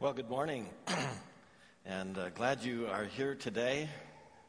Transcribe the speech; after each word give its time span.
Well, 0.00 0.14
good 0.14 0.30
morning, 0.30 0.66
and 1.84 2.16
uh, 2.16 2.30
glad 2.30 2.64
you 2.64 2.86
are 2.86 3.04
here 3.04 3.34
today. 3.34 3.86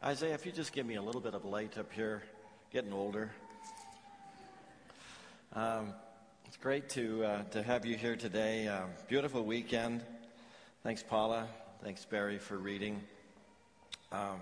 Isaiah, 0.01 0.33
if 0.33 0.45
you 0.45 0.53
just 0.53 0.71
give 0.71 0.85
me 0.85 0.95
a 0.95 1.01
little 1.01 1.19
bit 1.19 1.33
of 1.33 1.43
light 1.43 1.77
up 1.77 1.91
here, 1.91 2.23
getting 2.71 2.93
older. 2.93 3.31
Um, 5.51 5.93
it's 6.45 6.55
great 6.55 6.87
to 6.91 7.25
uh, 7.25 7.43
to 7.51 7.63
have 7.63 7.85
you 7.85 7.97
here 7.97 8.15
today. 8.15 8.69
Uh, 8.69 8.83
beautiful 9.09 9.43
weekend. 9.43 10.05
Thanks, 10.83 11.03
Paula. 11.03 11.49
Thanks, 11.83 12.05
Barry, 12.05 12.37
for 12.37 12.57
reading. 12.57 13.01
Um, 14.13 14.39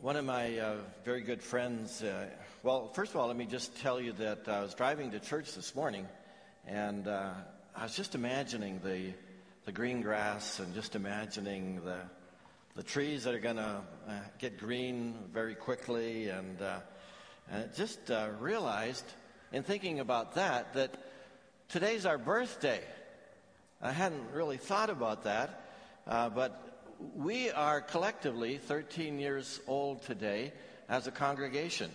one 0.00 0.16
of 0.16 0.24
my 0.24 0.58
uh, 0.58 0.76
very 1.04 1.20
good 1.20 1.42
friends. 1.42 2.02
Uh, 2.02 2.30
well, 2.62 2.88
first 2.94 3.10
of 3.10 3.20
all, 3.20 3.26
let 3.26 3.36
me 3.36 3.44
just 3.44 3.78
tell 3.82 4.00
you 4.00 4.12
that 4.12 4.48
I 4.48 4.62
was 4.62 4.72
driving 4.72 5.10
to 5.10 5.20
church 5.20 5.52
this 5.52 5.74
morning, 5.74 6.06
and 6.66 7.06
uh, 7.06 7.32
I 7.76 7.82
was 7.82 7.96
just 7.96 8.14
imagining 8.14 8.80
the, 8.84 9.12
the 9.64 9.72
green 9.72 10.00
grass 10.00 10.60
and 10.60 10.72
just 10.74 10.94
imagining 10.94 11.80
the, 11.84 11.98
the 12.76 12.84
trees 12.84 13.24
that 13.24 13.34
are 13.34 13.40
going 13.40 13.56
to 13.56 13.80
uh, 14.08 14.12
get 14.38 14.60
green 14.60 15.16
very 15.32 15.56
quickly. 15.56 16.28
And, 16.28 16.62
uh, 16.62 16.78
and 17.50 17.74
just 17.74 18.12
uh, 18.12 18.28
realized 18.38 19.04
in 19.52 19.64
thinking 19.64 19.98
about 19.98 20.36
that 20.36 20.72
that 20.74 20.96
today's 21.68 22.06
our 22.06 22.16
birthday. 22.16 22.80
I 23.82 23.90
hadn't 23.90 24.30
really 24.32 24.56
thought 24.56 24.88
about 24.88 25.24
that, 25.24 25.64
uh, 26.06 26.28
but 26.28 26.78
we 27.16 27.50
are 27.50 27.80
collectively 27.80 28.56
13 28.56 29.18
years 29.18 29.60
old 29.66 30.04
today 30.04 30.52
as 30.88 31.08
a 31.08 31.10
congregation. 31.10 31.90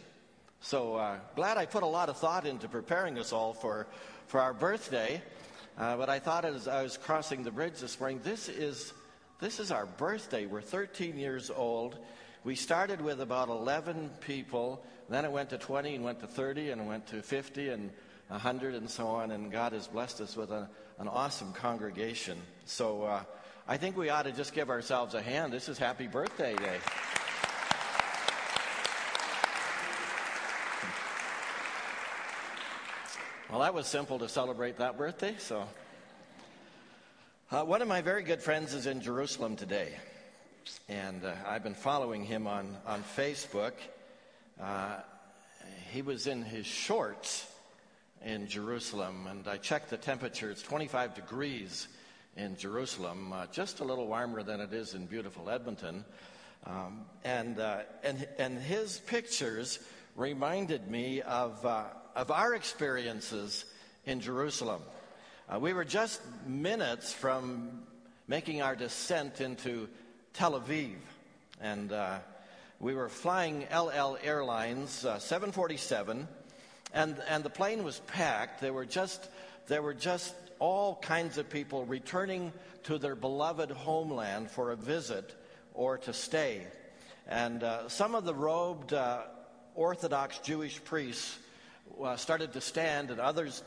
So 0.59 0.95
uh, 0.95 1.19
glad 1.37 1.57
I 1.57 1.65
put 1.65 1.83
a 1.83 1.87
lot 1.87 2.09
of 2.09 2.17
thought 2.17 2.45
into 2.45 2.67
preparing 2.67 3.17
us 3.17 3.31
all 3.31 3.53
for, 3.53 3.87
for 4.27 4.41
our 4.41 4.53
birthday. 4.53 5.21
Uh, 5.79 5.95
but 5.95 6.09
I 6.09 6.19
thought 6.19 6.43
as 6.43 6.67
I 6.67 6.83
was 6.83 6.97
crossing 6.97 7.43
the 7.43 7.51
bridge 7.51 7.79
this 7.79 7.97
morning, 8.01 8.19
this 8.21 8.49
is, 8.49 8.91
this 9.39 9.61
is 9.61 9.71
our 9.71 9.85
birthday. 9.85 10.45
We're 10.45 10.59
13 10.59 11.17
years 11.17 11.49
old. 11.49 11.97
We 12.43 12.55
started 12.55 12.99
with 12.99 13.21
about 13.21 13.47
11 13.47 14.11
people, 14.19 14.83
then 15.07 15.23
it 15.23 15.31
went 15.31 15.51
to 15.51 15.57
20 15.57 15.95
and 15.95 16.03
went 16.03 16.19
to 16.19 16.27
30 16.27 16.71
and 16.71 16.85
went 16.85 17.07
to 17.07 17.21
50 17.21 17.69
and 17.69 17.91
100 18.27 18.75
and 18.75 18.89
so 18.89 19.07
on. 19.07 19.31
And 19.31 19.49
God 19.49 19.71
has 19.71 19.87
blessed 19.87 20.19
us 20.19 20.35
with 20.35 20.51
a, 20.51 20.69
an 20.99 21.07
awesome 21.07 21.53
congregation. 21.53 22.37
So 22.65 23.03
uh, 23.03 23.23
I 23.65 23.77
think 23.77 23.95
we 23.95 24.09
ought 24.09 24.23
to 24.23 24.33
just 24.33 24.53
give 24.53 24.69
ourselves 24.69 25.13
a 25.13 25.21
hand. 25.21 25.53
This 25.53 25.69
is 25.69 25.77
Happy 25.77 26.07
Birthday 26.07 26.57
Day. 26.57 26.79
Well, 33.49 33.61
that 33.61 33.73
was 33.73 33.87
simple 33.87 34.19
to 34.19 34.29
celebrate 34.29 34.77
that 34.77 34.95
birthday, 34.95 35.33
so. 35.39 35.67
Uh, 37.49 37.63
one 37.63 37.81
of 37.81 37.87
my 37.87 37.99
very 37.99 38.21
good 38.21 38.43
friends 38.43 38.75
is 38.75 38.85
in 38.85 39.01
Jerusalem 39.01 39.55
today, 39.55 39.93
and 40.87 41.25
uh, 41.25 41.33
I've 41.47 41.63
been 41.63 41.73
following 41.73 42.23
him 42.23 42.45
on, 42.45 42.77
on 42.85 43.03
Facebook. 43.17 43.71
Uh, 44.61 44.97
he 45.89 46.03
was 46.03 46.27
in 46.27 46.43
his 46.43 46.67
shorts 46.67 47.51
in 48.23 48.47
Jerusalem, 48.47 49.25
and 49.25 49.47
I 49.47 49.57
checked 49.57 49.89
the 49.89 49.97
temperature. 49.97 50.51
It's 50.51 50.61
25 50.61 51.15
degrees 51.15 51.87
in 52.37 52.55
Jerusalem, 52.55 53.33
uh, 53.33 53.47
just 53.51 53.79
a 53.79 53.83
little 53.83 54.05
warmer 54.05 54.43
than 54.43 54.59
it 54.59 54.73
is 54.73 54.93
in 54.93 55.07
beautiful 55.07 55.49
Edmonton. 55.49 56.05
Um, 56.67 57.01
and, 57.23 57.59
uh, 57.59 57.79
and, 58.03 58.27
and 58.37 58.59
his 58.59 58.99
pictures 58.99 59.79
reminded 60.15 60.87
me 60.87 61.23
of 61.23 61.65
uh, 61.65 61.85
of 62.19 62.31
our 62.31 62.53
experiences 62.53 63.63
in 64.05 64.19
Jerusalem. 64.19 64.81
Uh, 65.47 65.57
we 65.57 65.71
were 65.71 65.85
just 65.85 66.19
minutes 66.45 67.13
from 67.13 67.83
making 68.27 68.61
our 68.61 68.75
descent 68.75 69.39
into 69.39 69.87
Tel 70.33 70.59
Aviv, 70.59 70.97
and 71.61 71.93
uh, 71.93 72.19
we 72.81 72.93
were 72.93 73.07
flying 73.07 73.65
El 73.69 73.89
Al 73.89 74.17
Airlines 74.21 75.05
uh, 75.05 75.17
747, 75.17 76.27
and 76.93 77.23
and 77.29 77.41
the 77.41 77.49
plane 77.49 77.85
was 77.85 77.99
packed. 77.99 78.59
There 78.59 78.73
were 78.73 78.85
just 78.85 79.29
there 79.67 79.81
were 79.81 79.93
just 79.93 80.35
all 80.59 80.97
kinds 80.97 81.37
of 81.37 81.49
people 81.49 81.85
returning 81.85 82.51
to 82.83 82.97
their 82.97 83.15
beloved 83.15 83.71
homeland 83.71 84.51
for 84.51 84.71
a 84.71 84.75
visit 84.75 85.33
or 85.73 85.97
to 85.99 86.11
stay, 86.11 86.67
and 87.29 87.63
uh, 87.63 87.87
some 87.87 88.13
of 88.13 88.25
the 88.25 88.35
robed 88.35 88.91
uh, 88.91 89.21
Orthodox 89.73 90.39
Jewish 90.39 90.83
priests 90.83 91.37
uh, 92.01 92.15
started 92.15 92.53
to 92.53 92.61
stand, 92.61 93.11
and 93.11 93.19
others 93.19 93.63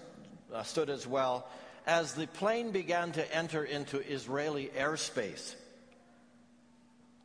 uh, 0.53 0.63
stood 0.63 0.91
as 0.91 1.07
well, 1.07 1.49
as 1.87 2.15
the 2.15 2.27
plane 2.27 2.71
began 2.71 3.13
to 3.13 3.35
enter 3.35 3.65
into 3.65 3.99
Israeli 3.99 4.71
airspace. 4.77 5.55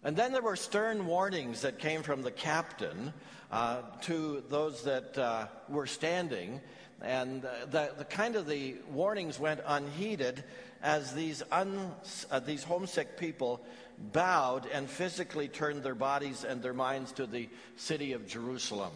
And 0.04 0.16
then 0.16 0.32
there 0.32 0.42
were 0.42 0.56
stern 0.56 1.06
warnings 1.06 1.62
that 1.62 1.80
came 1.80 2.04
from 2.04 2.22
the 2.22 2.32
captain 2.32 3.14
uh, 3.52 3.82
to 4.02 4.44
those 4.50 4.84
that 4.84 5.18
uh, 5.18 5.48
were 5.70 5.88
standing. 5.88 6.62
And 7.02 7.46
uh, 7.46 7.66
the, 7.70 7.92
the, 7.98 8.06
kind 8.06 8.36
of 8.36 8.48
the 8.48 8.76
warnings 8.92 9.40
went 9.40 9.62
unheeded 9.66 10.44
as 10.82 11.14
these, 11.14 11.44
un, 11.52 11.92
uh, 12.32 12.40
these 12.40 12.64
homesick 12.64 13.18
people 13.18 13.66
bowed 14.14 14.68
and 14.68 14.90
physically 14.90 15.48
turned 15.48 15.84
their 15.84 15.96
bodies 15.96 16.44
and 16.44 16.62
their 16.62 16.74
minds 16.74 17.12
to 17.14 17.26
the 17.26 17.50
city 17.76 18.14
of 18.14 18.28
Jerusalem. 18.28 18.92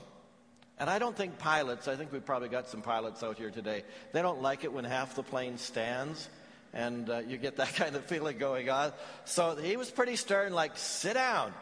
And 0.82 0.90
I 0.90 0.98
don't 0.98 1.16
think 1.16 1.38
pilots, 1.38 1.88
I 1.88 1.96
think 1.96 2.12
we've 2.12 2.26
probably 2.26 2.50
got 2.50 2.68
some 2.68 2.82
pilots 2.82 3.22
out 3.22 3.38
here 3.38 3.52
today, 3.52 3.84
they 4.14 4.24
don't 4.24 4.42
like 4.42 4.64
it 4.64 4.74
when 4.74 4.84
half 4.84 5.14
the 5.14 5.22
plane 5.22 5.60
stands 5.60 6.28
and 6.74 7.08
uh, 7.08 7.20
you 7.20 7.38
get 7.38 7.58
that 7.58 7.76
kind 7.76 7.96
of 7.96 8.04
feeling 8.06 8.40
going 8.40 8.68
on. 8.68 8.92
So 9.26 9.56
he 9.58 9.78
was 9.78 9.92
pretty 9.92 10.16
stern, 10.16 10.54
like, 10.54 10.72
sit 10.78 11.14
down. 11.14 11.54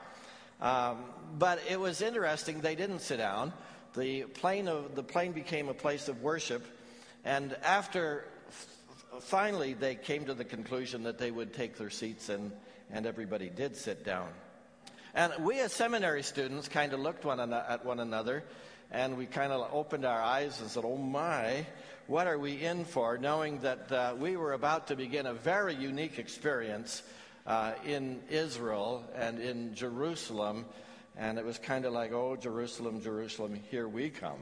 Um, 0.61 0.99
but 1.37 1.59
it 1.69 1.77
was 1.77 2.01
interesting, 2.01 2.61
they 2.61 2.75
didn't 2.75 3.01
sit 3.01 3.17
down. 3.17 3.51
The 3.93 4.21
plane, 4.23 4.69
of, 4.69 4.95
the 4.95 5.03
plane 5.03 5.33
became 5.33 5.67
a 5.67 5.73
place 5.73 6.07
of 6.07 6.21
worship. 6.21 6.65
And 7.25 7.57
after 7.61 8.23
finally 9.19 9.73
they 9.73 9.95
came 9.95 10.27
to 10.27 10.33
the 10.33 10.45
conclusion 10.45 11.03
that 11.03 11.17
they 11.17 11.29
would 11.29 11.53
take 11.53 11.77
their 11.77 11.89
seats, 11.89 12.29
and, 12.29 12.53
and 12.89 13.05
everybody 13.05 13.49
did 13.49 13.75
sit 13.75 14.05
down. 14.05 14.29
And 15.13 15.33
we, 15.43 15.59
as 15.59 15.73
seminary 15.73 16.23
students, 16.23 16.69
kind 16.69 16.93
of 16.93 17.01
looked 17.01 17.25
one 17.25 17.41
an- 17.41 17.51
at 17.51 17.83
one 17.83 17.99
another 17.99 18.45
and 18.91 19.17
we 19.17 19.25
kind 19.25 19.51
of 19.51 19.69
opened 19.73 20.05
our 20.05 20.21
eyes 20.21 20.59
and 20.61 20.69
said, 20.69 20.83
Oh 20.85 20.97
my, 20.97 21.65
what 22.07 22.27
are 22.27 22.39
we 22.39 22.53
in 22.53 22.85
for? 22.85 23.17
Knowing 23.17 23.59
that 23.59 23.91
uh, 23.91 24.15
we 24.17 24.35
were 24.35 24.53
about 24.53 24.87
to 24.87 24.95
begin 24.95 25.27
a 25.27 25.33
very 25.33 25.75
unique 25.75 26.17
experience 26.17 27.03
uh, 27.45 27.73
in 27.85 28.21
Israel 28.29 29.03
and 29.15 29.39
in 29.39 29.75
Jerusalem. 29.75 30.65
And 31.17 31.37
it 31.37 31.45
was 31.45 31.59
kind 31.59 31.85
of 31.85 31.93
like, 31.93 32.11
Oh, 32.11 32.35
Jerusalem, 32.35 33.01
Jerusalem, 33.01 33.59
here 33.69 33.87
we 33.87 34.09
come. 34.09 34.39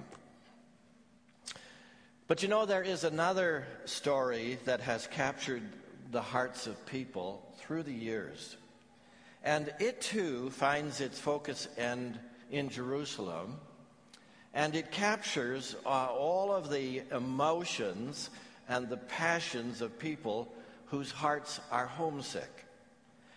But 2.28 2.42
you 2.42 2.50
know, 2.50 2.66
there 2.66 2.84
is 2.84 3.04
another 3.04 3.66
story 3.86 4.60
that 4.66 4.82
has 4.82 5.08
captured 5.08 5.64
the 6.12 6.22
hearts 6.22 6.68
of 6.68 6.86
people 6.86 7.54
through 7.60 7.84
the 7.84 7.94
years. 7.94 8.56
And 9.44 9.74
it 9.80 10.02
too 10.02 10.50
finds 10.52 11.00
its 11.00 11.20
focus 11.20 11.68
end 11.78 12.20
in 12.50 12.70
Jerusalem 12.70 13.60
and 14.58 14.74
it 14.74 14.90
captures 14.90 15.76
uh, 15.86 16.08
all 16.08 16.52
of 16.52 16.72
the 16.72 17.04
emotions 17.12 18.32
and 18.68 18.90
the 18.90 18.98
passions 18.98 19.82
of 19.82 20.00
people 20.00 20.52
whose 20.88 21.12
hearts 21.12 21.60
are 21.72 21.86
homesick. 21.86 22.66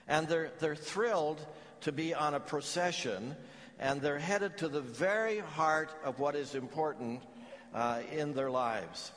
And 0.09 0.27
they're, 0.27 0.51
they're 0.61 0.75
thrilled 0.75 1.45
to 1.83 1.93
be 1.93 2.15
on 2.15 2.33
a 2.33 2.41
procession, 2.41 3.37
and 3.79 4.01
they're 4.01 4.19
headed 4.19 4.57
to 4.59 4.69
the 4.69 4.81
very 4.81 5.41
heart 5.41 5.91
of 6.05 6.19
what 6.21 6.37
is 6.37 6.55
important 6.55 7.23
uh, 7.75 8.01
in 8.11 8.33
their 8.33 8.51
lives. 8.51 9.13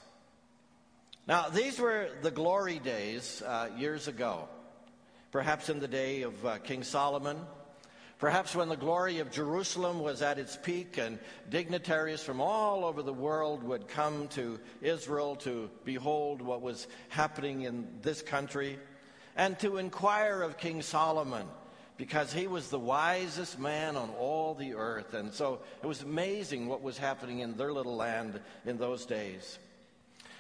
Now, 1.25 1.47
these 1.47 1.79
were 1.79 2.09
the 2.21 2.31
glory 2.31 2.79
days 2.79 3.41
uh, 3.41 3.69
years 3.77 4.09
ago, 4.09 4.49
perhaps 5.31 5.69
in 5.69 5.79
the 5.79 5.87
day 5.87 6.23
of 6.23 6.45
uh, 6.45 6.57
King 6.57 6.83
Solomon 6.83 7.37
Perhaps 8.23 8.55
when 8.55 8.69
the 8.69 8.77
glory 8.77 9.19
of 9.19 9.31
Jerusalem 9.31 9.99
was 9.99 10.21
at 10.21 10.39
its 10.39 10.55
peak 10.55 10.97
and 10.97 11.19
dignitaries 11.49 12.23
from 12.23 12.39
all 12.39 12.85
over 12.85 13.01
the 13.01 13.11
world 13.11 13.61
would 13.63 13.89
come 13.89 14.29
to 14.29 14.61
Israel 14.81 15.35
to 15.41 15.69
behold 15.83 16.41
what 16.41 16.61
was 16.61 16.87
happening 17.09 17.63
in 17.63 17.85
this 18.01 18.21
country 18.21 18.79
and 19.35 19.59
to 19.59 19.75
inquire 19.75 20.41
of 20.41 20.57
King 20.57 20.81
Solomon 20.81 21.45
because 21.97 22.31
he 22.31 22.47
was 22.47 22.69
the 22.69 22.79
wisest 22.79 23.59
man 23.59 23.97
on 23.97 24.09
all 24.11 24.53
the 24.53 24.75
earth. 24.75 25.13
And 25.15 25.33
so 25.33 25.59
it 25.83 25.85
was 25.85 26.01
amazing 26.01 26.69
what 26.69 26.81
was 26.81 26.97
happening 26.97 27.39
in 27.39 27.57
their 27.57 27.73
little 27.73 27.97
land 27.97 28.39
in 28.65 28.77
those 28.77 29.05
days. 29.05 29.59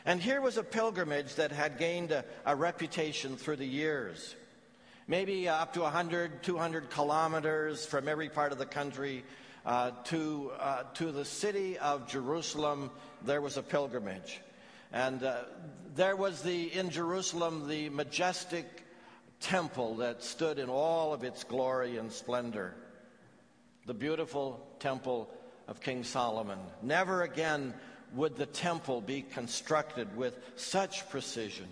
And 0.05 0.21
here 0.21 0.39
was 0.39 0.55
a 0.55 0.63
pilgrimage 0.63 1.35
that 1.35 1.51
had 1.51 1.77
gained 1.77 2.13
a, 2.13 2.23
a 2.45 2.55
reputation 2.55 3.35
through 3.35 3.57
the 3.57 3.65
years 3.65 4.37
maybe 5.07 5.47
uh, 5.47 5.55
up 5.55 5.73
to 5.73 5.81
100, 5.81 6.43
200 6.43 6.89
kilometers 6.89 7.85
from 7.85 8.07
every 8.07 8.29
part 8.29 8.51
of 8.51 8.57
the 8.57 8.65
country 8.65 9.23
uh, 9.65 9.91
to, 10.05 10.51
uh, 10.59 10.83
to 10.95 11.11
the 11.11 11.25
city 11.25 11.77
of 11.77 12.07
Jerusalem, 12.07 12.91
there 13.23 13.41
was 13.41 13.57
a 13.57 13.63
pilgrimage. 13.63 14.41
And 14.91 15.23
uh, 15.23 15.43
there 15.95 16.15
was 16.15 16.41
the, 16.41 16.73
in 16.73 16.89
Jerusalem, 16.89 17.67
the 17.67 17.89
majestic 17.89 18.65
temple 19.39 19.95
that 19.97 20.23
stood 20.23 20.59
in 20.59 20.69
all 20.69 21.13
of 21.13 21.23
its 21.23 21.43
glory 21.43 21.97
and 21.97 22.11
splendor. 22.11 22.75
The 23.85 23.93
beautiful 23.93 24.65
temple 24.79 25.29
of 25.67 25.81
King 25.81 26.03
Solomon. 26.03 26.59
Never 26.81 27.23
again 27.23 27.73
would 28.13 28.35
the 28.35 28.45
temple 28.45 29.01
be 29.01 29.21
constructed 29.21 30.15
with 30.15 30.37
such 30.55 31.09
precision, 31.09 31.67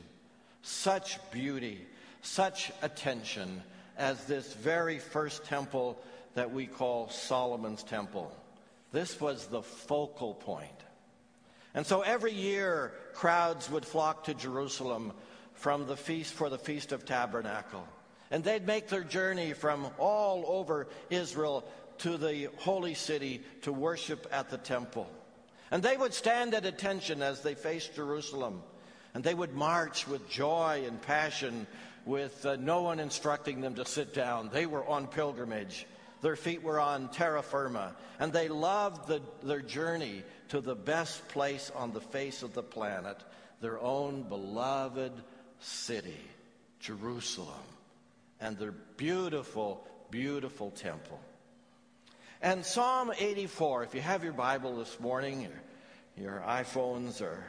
such 0.61 1.19
beauty, 1.31 1.85
such 2.21 2.71
attention 2.81 3.63
as 3.97 4.25
this 4.25 4.53
very 4.53 4.99
first 4.99 5.45
temple 5.45 6.01
that 6.33 6.51
we 6.51 6.65
call 6.65 7.09
Solomon's 7.09 7.83
Temple. 7.83 8.31
This 8.91 9.19
was 9.19 9.47
the 9.47 9.61
focal 9.61 10.33
point. 10.33 10.69
And 11.73 11.85
so 11.85 12.01
every 12.01 12.33
year, 12.33 12.93
crowds 13.13 13.69
would 13.69 13.85
flock 13.85 14.25
to 14.25 14.33
Jerusalem 14.33 15.13
from 15.53 15.87
the 15.87 15.95
feast 15.95 16.33
for 16.33 16.49
the 16.49 16.57
Feast 16.57 16.91
of 16.91 17.05
Tabernacle. 17.05 17.87
And 18.29 18.43
they'd 18.43 18.65
make 18.65 18.87
their 18.87 19.03
journey 19.03 19.53
from 19.53 19.87
all 19.97 20.43
over 20.47 20.87
Israel 21.09 21.65
to 21.99 22.17
the 22.17 22.49
holy 22.57 22.93
city 22.93 23.41
to 23.61 23.71
worship 23.71 24.27
at 24.31 24.49
the 24.49 24.57
temple. 24.57 25.09
And 25.69 25.81
they 25.81 25.95
would 25.95 26.13
stand 26.13 26.53
at 26.53 26.65
attention 26.65 27.21
as 27.21 27.41
they 27.41 27.55
faced 27.55 27.95
Jerusalem. 27.95 28.63
And 29.13 29.23
they 29.23 29.33
would 29.33 29.53
march 29.53 30.07
with 30.07 30.29
joy 30.29 30.83
and 30.87 31.01
passion, 31.01 31.67
with 32.05 32.45
uh, 32.45 32.55
no 32.57 32.81
one 32.81 32.99
instructing 32.99 33.61
them 33.61 33.75
to 33.75 33.85
sit 33.85 34.13
down. 34.13 34.49
They 34.51 34.65
were 34.65 34.85
on 34.85 35.07
pilgrimage. 35.07 35.85
Their 36.21 36.35
feet 36.35 36.63
were 36.63 36.79
on 36.79 37.09
terra 37.09 37.41
firma. 37.41 37.95
And 38.19 38.31
they 38.31 38.47
loved 38.47 39.07
the, 39.07 39.21
their 39.43 39.61
journey 39.61 40.23
to 40.49 40.61
the 40.61 40.75
best 40.75 41.27
place 41.29 41.71
on 41.75 41.93
the 41.93 42.01
face 42.01 42.43
of 42.43 42.53
the 42.53 42.63
planet, 42.63 43.17
their 43.59 43.79
own 43.79 44.23
beloved 44.23 45.11
city, 45.59 46.19
Jerusalem, 46.79 47.47
and 48.39 48.57
their 48.57 48.73
beautiful, 48.97 49.87
beautiful 50.09 50.71
temple. 50.71 51.19
And 52.41 52.65
Psalm 52.65 53.11
84, 53.17 53.83
if 53.83 53.95
you 53.95 54.01
have 54.01 54.23
your 54.23 54.33
Bible 54.33 54.77
this 54.77 54.99
morning, 54.99 55.45
or 55.45 56.21
your 56.21 56.43
iPhones 56.45 57.21
or 57.21 57.43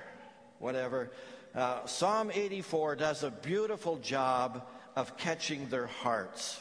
whatever, 0.59 1.11
uh, 1.55 1.85
Psalm 1.87 2.31
84 2.33 2.97
does 2.97 3.23
a 3.23 3.31
beautiful 3.31 3.97
job 3.99 4.67
of 4.97 5.17
catching 5.17 5.69
their 5.69 5.87
hearts, 5.87 6.61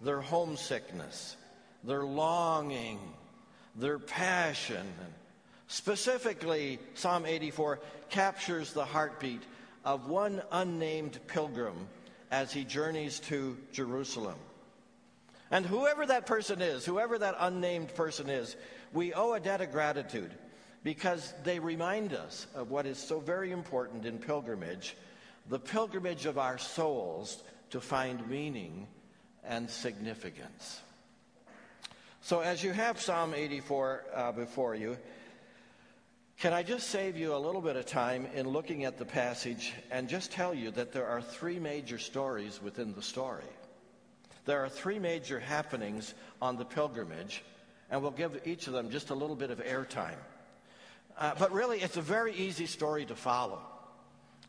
their 0.00 0.20
homesickness, 0.20 1.36
their 1.84 2.04
longing, 2.04 2.98
their 3.74 3.98
passion. 3.98 4.86
Specifically, 5.68 6.78
Psalm 6.94 7.26
84 7.26 7.80
captures 8.08 8.72
the 8.72 8.84
heartbeat 8.84 9.42
of 9.84 10.08
one 10.08 10.42
unnamed 10.50 11.18
pilgrim 11.26 11.88
as 12.30 12.52
he 12.52 12.64
journeys 12.64 13.20
to 13.20 13.56
Jerusalem. 13.72 14.36
And 15.50 15.64
whoever 15.64 16.06
that 16.06 16.26
person 16.26 16.60
is, 16.60 16.84
whoever 16.84 17.18
that 17.18 17.36
unnamed 17.38 17.94
person 17.94 18.28
is, 18.28 18.56
we 18.92 19.12
owe 19.12 19.34
a 19.34 19.40
debt 19.40 19.60
of 19.60 19.70
gratitude 19.70 20.30
because 20.86 21.34
they 21.42 21.58
remind 21.58 22.12
us 22.12 22.46
of 22.54 22.70
what 22.70 22.86
is 22.86 22.96
so 22.96 23.18
very 23.18 23.50
important 23.50 24.06
in 24.06 24.18
pilgrimage 24.18 24.96
the 25.48 25.58
pilgrimage 25.58 26.26
of 26.26 26.38
our 26.38 26.58
souls 26.58 27.42
to 27.70 27.80
find 27.80 28.24
meaning 28.28 28.86
and 29.42 29.68
significance. 29.68 30.80
So, 32.20 32.38
as 32.38 32.62
you 32.62 32.70
have 32.70 33.00
Psalm 33.00 33.34
84 33.34 34.04
uh, 34.14 34.30
before 34.30 34.76
you, 34.76 34.96
can 36.38 36.52
I 36.52 36.62
just 36.62 36.88
save 36.88 37.16
you 37.16 37.34
a 37.34 37.44
little 37.46 37.60
bit 37.60 37.74
of 37.74 37.86
time 37.86 38.28
in 38.32 38.48
looking 38.48 38.84
at 38.84 38.96
the 38.96 39.04
passage 39.04 39.72
and 39.90 40.08
just 40.08 40.30
tell 40.30 40.54
you 40.54 40.70
that 40.70 40.92
there 40.92 41.08
are 41.08 41.20
three 41.20 41.58
major 41.58 41.98
stories 41.98 42.62
within 42.62 42.94
the 42.94 43.02
story? 43.02 43.50
There 44.44 44.64
are 44.64 44.68
three 44.68 45.00
major 45.00 45.40
happenings 45.40 46.14
on 46.40 46.56
the 46.56 46.64
pilgrimage, 46.64 47.42
and 47.90 48.02
we'll 48.02 48.12
give 48.12 48.40
each 48.44 48.68
of 48.68 48.72
them 48.72 48.88
just 48.90 49.10
a 49.10 49.14
little 49.14 49.36
bit 49.36 49.50
of 49.50 49.58
airtime. 49.58 50.18
Uh, 51.18 51.32
but 51.38 51.52
really, 51.52 51.80
it's 51.80 51.96
a 51.96 52.02
very 52.02 52.34
easy 52.34 52.66
story 52.66 53.04
to 53.06 53.14
follow, 53.14 53.60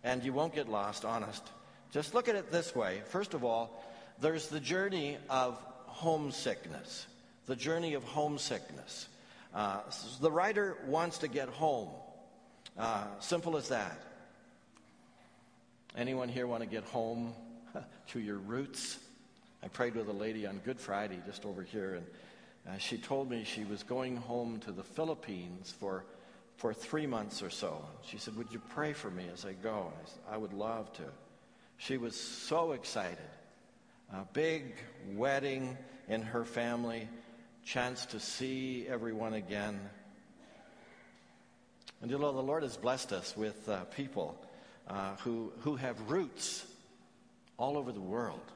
and 0.04 0.24
you 0.24 0.34
won't 0.34 0.54
get 0.54 0.68
lost, 0.68 1.06
honest. 1.06 1.44
Just 1.92 2.14
look 2.14 2.28
at 2.28 2.36
it 2.36 2.52
this 2.52 2.76
way. 2.76 3.02
First 3.10 3.34
of 3.34 3.44
all, 3.44 3.84
there's 4.20 4.48
the 4.48 4.60
journey 4.60 5.18
of 5.30 5.58
homesickness, 5.86 7.08
the 7.46 7.56
journey 7.56 7.94
of 7.94 8.04
homesickness. 8.04 9.08
Uh, 9.54 9.80
the 10.22 10.30
writer 10.30 10.78
wants 10.86 11.20
to 11.20 11.28
get 11.28 11.50
home. 11.50 11.90
Uh, 12.78 13.06
simple 13.20 13.58
as 13.58 13.70
that. 13.70 14.00
Anyone 15.96 16.30
here 16.30 16.46
want 16.46 16.62
to 16.62 16.70
get 16.70 16.84
home 16.84 17.34
to 18.10 18.20
your 18.20 18.38
roots? 18.38 19.00
I 19.64 19.68
prayed 19.68 19.96
with 19.96 20.08
a 20.08 20.14
lady 20.14 20.46
on 20.46 20.60
Good 20.64 20.80
Friday 20.80 21.20
just 21.26 21.44
over 21.44 21.64
here, 21.64 21.96
and 21.96 22.06
uh, 22.68 22.78
she 22.78 22.98
told 22.98 23.30
me 23.30 23.44
she 23.44 23.64
was 23.64 23.82
going 23.82 24.18
home 24.18 24.60
to 24.60 24.72
the 24.72 24.84
Philippines 24.84 25.74
for, 25.80 26.06
for 26.58 26.74
three 26.74 27.08
months 27.08 27.42
or 27.42 27.50
so. 27.50 27.86
She 28.04 28.18
said, 28.18 28.36
Would 28.36 28.52
you 28.52 28.62
pray 28.70 28.94
for 28.94 29.10
me 29.10 29.26
as 29.32 29.46
I 29.46 29.54
go? 29.54 29.92
I, 29.96 30.10
said, 30.10 30.20
I 30.30 30.38
would 30.38 30.54
love 30.54 30.92
to. 30.94 31.04
She 31.78 31.98
was 31.98 32.20
so 32.20 32.72
excited. 32.72 33.18
A 34.12 34.26
big 34.34 34.76
wedding 35.14 35.78
in 36.08 36.24
her 36.24 36.44
family, 36.44 37.08
chance 37.64 38.06
to 38.08 38.20
see 38.20 38.88
everyone 38.90 39.34
again. 39.34 39.80
And 42.02 42.10
you 42.10 42.18
know, 42.18 42.32
the 42.32 42.42
Lord 42.42 42.64
has 42.64 42.78
blessed 42.78 43.12
us 43.12 43.36
with 43.36 43.68
uh, 43.70 43.84
people 43.86 44.36
uh, 44.88 45.16
who, 45.18 45.52
who 45.60 45.76
have 45.76 46.10
roots 46.10 46.66
all 47.58 47.78
over 47.78 47.92
the 47.92 48.00
world. 48.00 48.52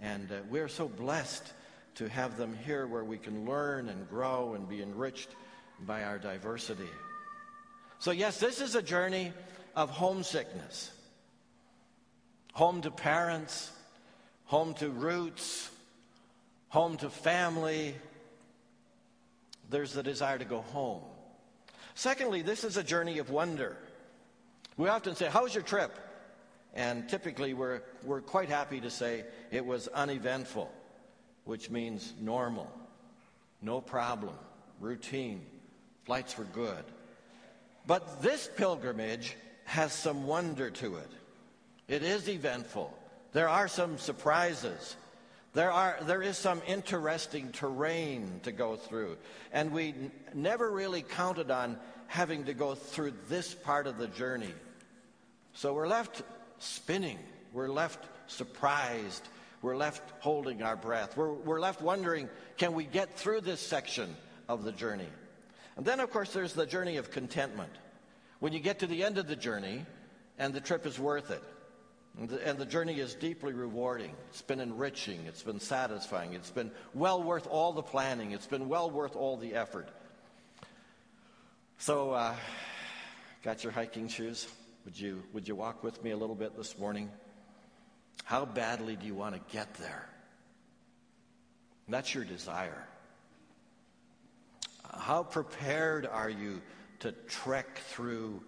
And 0.00 0.30
uh, 0.30 0.36
we're 0.48 0.68
so 0.68 0.88
blessed 0.88 1.52
to 1.96 2.08
have 2.08 2.36
them 2.36 2.56
here 2.64 2.86
where 2.86 3.04
we 3.04 3.18
can 3.18 3.44
learn 3.44 3.88
and 3.88 4.08
grow 4.08 4.54
and 4.54 4.68
be 4.68 4.82
enriched 4.82 5.30
by 5.80 6.04
our 6.04 6.18
diversity. 6.18 6.88
So, 8.00 8.12
yes, 8.12 8.38
this 8.38 8.60
is 8.60 8.74
a 8.74 8.82
journey 8.82 9.32
of 9.74 9.90
homesickness 9.90 10.92
home 12.52 12.80
to 12.82 12.90
parents, 12.90 13.70
home 14.46 14.74
to 14.74 14.90
roots, 14.90 15.70
home 16.68 16.96
to 16.96 17.08
family. 17.08 17.94
There's 19.70 19.92
the 19.92 20.02
desire 20.02 20.38
to 20.38 20.44
go 20.44 20.60
home. 20.60 21.02
Secondly, 21.94 22.42
this 22.42 22.64
is 22.64 22.76
a 22.76 22.82
journey 22.82 23.18
of 23.18 23.30
wonder. 23.30 23.76
We 24.76 24.88
often 24.88 25.14
say, 25.14 25.26
How 25.26 25.42
was 25.42 25.54
your 25.54 25.64
trip? 25.64 25.96
And 26.74 27.08
typically, 27.08 27.54
we're, 27.54 27.82
we're 28.04 28.20
quite 28.20 28.48
happy 28.48 28.80
to 28.80 28.90
say 28.90 29.24
it 29.50 29.64
was 29.64 29.88
uneventful, 29.88 30.70
which 31.44 31.70
means 31.70 32.12
normal, 32.20 32.70
no 33.62 33.80
problem, 33.80 34.34
routine. 34.80 35.44
Flights 36.04 36.38
were 36.38 36.44
good. 36.44 36.84
But 37.88 38.20
this 38.20 38.50
pilgrimage 38.54 39.34
has 39.64 39.94
some 39.94 40.26
wonder 40.26 40.68
to 40.68 40.96
it. 40.96 41.10
It 41.88 42.02
is 42.02 42.28
eventful. 42.28 42.92
There 43.32 43.48
are 43.48 43.66
some 43.66 43.96
surprises. 43.96 44.94
There, 45.54 45.72
are, 45.72 45.96
there 46.02 46.20
is 46.20 46.36
some 46.36 46.60
interesting 46.66 47.50
terrain 47.50 48.40
to 48.42 48.52
go 48.52 48.76
through. 48.76 49.16
And 49.54 49.72
we 49.72 49.88
n- 49.88 50.10
never 50.34 50.70
really 50.70 51.00
counted 51.00 51.50
on 51.50 51.78
having 52.08 52.44
to 52.44 52.52
go 52.52 52.74
through 52.74 53.14
this 53.30 53.54
part 53.54 53.86
of 53.86 53.96
the 53.96 54.08
journey. 54.08 54.52
So 55.54 55.72
we're 55.72 55.88
left 55.88 56.20
spinning. 56.58 57.18
We're 57.54 57.70
left 57.70 58.04
surprised. 58.26 59.26
We're 59.62 59.78
left 59.78 60.02
holding 60.20 60.62
our 60.62 60.76
breath. 60.76 61.16
We're, 61.16 61.32
we're 61.32 61.60
left 61.60 61.80
wondering 61.80 62.28
can 62.58 62.74
we 62.74 62.84
get 62.84 63.14
through 63.14 63.40
this 63.40 63.60
section 63.60 64.14
of 64.46 64.62
the 64.62 64.72
journey? 64.72 65.08
And 65.78 65.86
then, 65.86 66.00
of 66.00 66.10
course, 66.10 66.32
there's 66.32 66.54
the 66.54 66.66
journey 66.66 66.96
of 66.96 67.12
contentment. 67.12 67.70
When 68.40 68.52
you 68.52 68.58
get 68.58 68.80
to 68.80 68.88
the 68.88 69.04
end 69.04 69.16
of 69.16 69.28
the 69.28 69.36
journey 69.36 69.86
and 70.36 70.52
the 70.52 70.60
trip 70.60 70.84
is 70.84 70.98
worth 70.98 71.30
it, 71.30 71.42
and 72.18 72.28
the, 72.28 72.48
and 72.48 72.58
the 72.58 72.66
journey 72.66 72.98
is 72.98 73.14
deeply 73.14 73.52
rewarding, 73.52 74.12
it's 74.28 74.42
been 74.42 74.58
enriching, 74.58 75.24
it's 75.26 75.44
been 75.44 75.60
satisfying, 75.60 76.32
it's 76.32 76.50
been 76.50 76.72
well 76.94 77.22
worth 77.22 77.46
all 77.46 77.72
the 77.72 77.82
planning, 77.82 78.32
it's 78.32 78.46
been 78.46 78.68
well 78.68 78.90
worth 78.90 79.14
all 79.14 79.36
the 79.36 79.54
effort. 79.54 79.88
So, 81.78 82.10
uh, 82.10 82.34
got 83.44 83.62
your 83.62 83.72
hiking 83.72 84.08
shoes? 84.08 84.48
Would 84.84 84.98
you, 84.98 85.22
would 85.32 85.46
you 85.46 85.54
walk 85.54 85.84
with 85.84 86.02
me 86.02 86.10
a 86.10 86.16
little 86.16 86.34
bit 86.34 86.56
this 86.56 86.76
morning? 86.76 87.08
How 88.24 88.44
badly 88.44 88.96
do 88.96 89.06
you 89.06 89.14
want 89.14 89.36
to 89.36 89.56
get 89.56 89.74
there? 89.74 90.08
That's 91.88 92.12
your 92.12 92.24
desire. 92.24 92.84
How 95.08 95.22
prepared 95.22 96.04
are 96.04 96.28
you 96.28 96.60
to 96.98 97.12
trek 97.12 97.78
through 97.78 98.42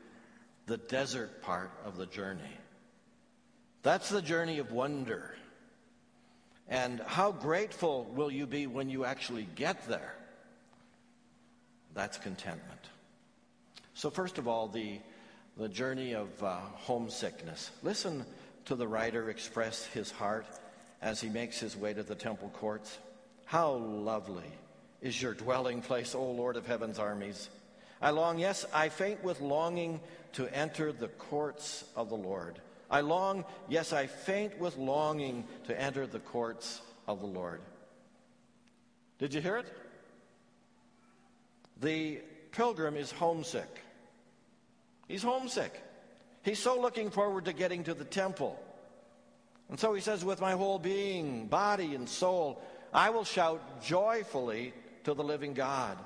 the 0.67 0.77
desert 0.77 1.41
part 1.41 1.71
of 1.87 1.97
the 1.97 2.05
journey? 2.05 2.59
That's 3.83 4.11
the 4.11 4.21
journey 4.21 4.59
of 4.59 4.71
wonder. 4.71 5.35
And 6.69 7.01
how 7.07 7.33
grateful 7.33 8.05
will 8.15 8.31
you 8.31 8.47
be 8.47 8.67
when 8.67 8.91
you 8.91 9.07
actually 9.07 9.49
get 9.55 9.89
there? 9.89 10.15
That's 11.95 12.19
contentment. 12.19 12.91
So, 13.95 14.11
first 14.11 14.37
of 14.37 14.47
all, 14.47 14.69
the 14.69 14.99
the 15.57 15.71
journey 15.71 16.15
of 16.15 16.29
uh, 16.43 16.59
homesickness. 16.75 17.71
Listen 17.83 18.23
to 18.67 18.75
the 18.75 18.87
writer 18.87 19.31
express 19.31 19.87
his 19.87 20.11
heart 20.11 20.45
as 21.01 21.23
he 21.23 21.31
makes 21.31 21.59
his 21.59 21.75
way 21.75 21.95
to 21.95 22.03
the 22.03 22.15
temple 22.15 22.51
courts. 22.51 22.99
How 23.47 23.73
lovely 23.73 24.53
is 25.03 25.21
your 25.21 25.35
dwelling 25.35 25.83
place, 25.83 26.15
O 26.15 26.31
Lord 26.31 26.57
of 26.57 26.67
heaven's 26.67 26.99
armies. 26.99 27.49
I 28.03 28.11
long, 28.11 28.39
yes, 28.39 28.65
I 28.73 28.89
faint 28.89 29.23
with 29.23 29.41
longing 29.41 30.01
to 30.33 30.55
enter 30.55 30.93
the 30.93 31.09
courts 31.09 31.85
of 31.97 32.09
the 32.09 32.17
Lord. 32.17 32.59
I 32.91 33.01
long, 33.01 33.45
yes, 33.69 33.93
I 33.93 34.07
faint 34.07 34.59
with 34.59 34.77
longing 34.77 35.45
to 35.67 35.81
enter 35.81 36.07
the 36.07 36.19
courts 36.19 36.81
of 37.07 37.21
the 37.21 37.27
Lord. 37.27 37.61
Did 39.19 39.35
you 39.35 39.41
hear 39.41 39.59
it? 39.59 39.67
The 41.81 42.21
pilgrim 42.53 42.97
is 42.97 43.13
homesick. 43.13 43.69
He's 45.09 45.23
homesick. 45.23 45.73
He's 46.43 46.59
so 46.59 46.81
looking 46.81 47.11
forward 47.11 47.45
to 47.47 47.53
getting 47.53 47.85
to 47.85 47.95
the 47.95 48.05
temple. 48.05 48.59
And 49.69 49.79
so 49.79 49.95
he 49.95 50.01
says, 50.01 50.25
With 50.25 50.41
my 50.41 50.53
whole 50.53 50.79
being, 50.79 51.47
body, 51.47 51.95
and 51.95 52.09
soul, 52.09 52.63
I 52.93 53.11
will 53.11 53.25
shout 53.25 53.83
joyfully 53.83 54.73
to 55.05 55.15
the 55.15 55.25
living 55.25 55.55
God. 55.55 55.99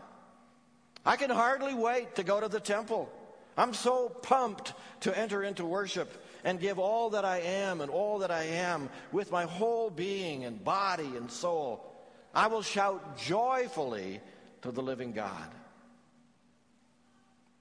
I 1.05 1.17
can 1.17 1.31
hardly 1.31 1.75
wait 1.75 2.17
to 2.17 2.23
go 2.23 2.41
to 2.41 2.49
the 2.49 2.61
temple. 2.61 3.13
I'm 3.57 3.75
so 3.75 4.09
pumped 4.09 4.73
to 5.01 5.17
enter 5.17 5.43
into 5.43 5.65
worship 5.65 6.11
and 6.45 6.61
give 6.61 6.79
all 6.79 7.11
that 7.11 7.25
I 7.25 7.39
am 7.41 7.81
and 7.81 7.91
all 7.91 8.19
that 8.19 8.31
I 8.31 8.45
am 8.45 8.89
with 9.13 9.31
my 9.31 9.45
whole 9.45 9.91
being 9.91 10.45
and 10.45 10.63
body 10.63 11.17
and 11.17 11.31
soul. 11.31 11.93
I 12.35 12.49
will 12.49 12.63
shout 12.63 13.19
joyfully 13.19 14.21
to 14.63 14.73
the 14.73 14.83
living 14.83 15.13
God. 15.13 15.51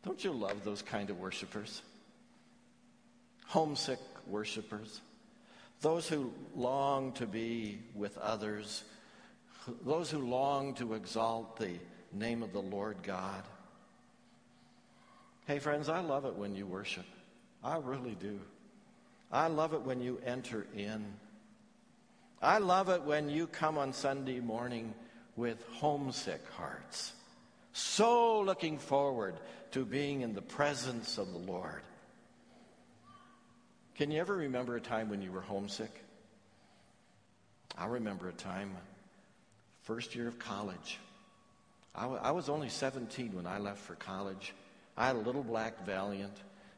Don't 0.03 0.23
you 0.23 0.31
love 0.31 0.63
those 0.63 0.81
kind 0.81 1.09
of 1.09 1.19
worshipers? 1.19 1.81
Homesick 3.45 3.99
worshipers. 4.27 4.99
Those 5.81 6.07
who 6.07 6.33
long 6.55 7.11
to 7.13 7.25
be 7.25 7.79
with 7.93 8.17
others. 8.17 8.83
Those 9.85 10.09
who 10.11 10.19
long 10.19 10.73
to 10.75 10.93
exalt 10.93 11.57
the 11.57 11.73
name 12.11 12.43
of 12.43 12.53
the 12.53 12.61
Lord 12.61 12.97
God. 13.03 13.43
Hey, 15.47 15.59
friends, 15.59 15.89
I 15.89 15.99
love 15.99 16.25
it 16.25 16.35
when 16.35 16.55
you 16.55 16.65
worship. 16.65 17.05
I 17.63 17.77
really 17.77 18.15
do. 18.15 18.39
I 19.31 19.47
love 19.47 19.73
it 19.73 19.81
when 19.81 20.01
you 20.01 20.19
enter 20.25 20.67
in. 20.75 21.05
I 22.41 22.57
love 22.57 22.89
it 22.89 23.03
when 23.03 23.29
you 23.29 23.47
come 23.47 23.77
on 23.77 23.93
Sunday 23.93 24.39
morning 24.39 24.93
with 25.35 25.63
homesick 25.73 26.41
hearts, 26.55 27.13
so 27.71 28.41
looking 28.41 28.77
forward 28.77 29.35
to 29.71 29.85
being 29.85 30.21
in 30.21 30.33
the 30.33 30.41
presence 30.41 31.17
of 31.17 31.31
the 31.31 31.39
Lord. 31.39 31.81
Can 33.95 34.11
you 34.11 34.19
ever 34.19 34.35
remember 34.35 34.75
a 34.75 34.81
time 34.81 35.09
when 35.09 35.21
you 35.21 35.31
were 35.31 35.41
homesick? 35.41 35.91
I 37.77 37.87
remember 37.87 38.29
a 38.29 38.33
time, 38.33 38.75
first 39.83 40.15
year 40.15 40.27
of 40.27 40.39
college. 40.39 40.99
I, 41.95 42.03
w- 42.03 42.21
I 42.21 42.31
was 42.31 42.49
only 42.49 42.69
17 42.69 43.33
when 43.33 43.45
I 43.45 43.59
left 43.59 43.79
for 43.79 43.95
college. 43.95 44.53
I 44.97 45.07
had 45.07 45.15
a 45.15 45.19
little 45.19 45.43
black 45.43 45.85
Valiant, 45.85 46.35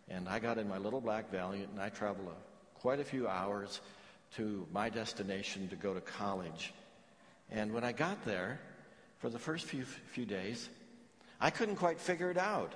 and 0.09 0.27
I 0.27 0.39
got 0.39 0.57
in 0.57 0.67
my 0.67 0.77
little 0.77 1.01
black 1.01 1.31
Valiant, 1.31 1.69
and 1.71 1.81
I 1.81 1.89
traveled 1.89 2.27
a, 2.27 2.79
quite 2.79 2.99
a 2.99 3.03
few 3.03 3.27
hours 3.27 3.79
to 4.35 4.67
my 4.73 4.89
destination 4.89 5.69
to 5.69 5.75
go 5.75 5.93
to 5.93 6.01
college. 6.01 6.73
And 7.51 7.73
when 7.73 7.83
I 7.83 7.91
got 7.91 8.25
there, 8.25 8.59
for 9.19 9.29
the 9.29 9.39
first 9.39 9.65
few, 9.65 9.85
few 9.85 10.25
days, 10.25 10.69
I 11.39 11.49
couldn't 11.49 11.77
quite 11.77 11.99
figure 11.99 12.31
it 12.31 12.37
out 12.37 12.73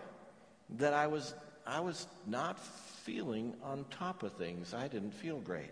that 0.78 0.94
I 0.94 1.08
was, 1.08 1.34
I 1.66 1.80
was 1.80 2.08
not 2.28 2.60
feeling 3.04 3.56
on 3.64 3.86
top 3.90 4.24
of 4.24 4.34
things. 4.34 4.74
I 4.74 4.88
didn't 4.88 5.14
feel 5.14 5.40
great. 5.40 5.72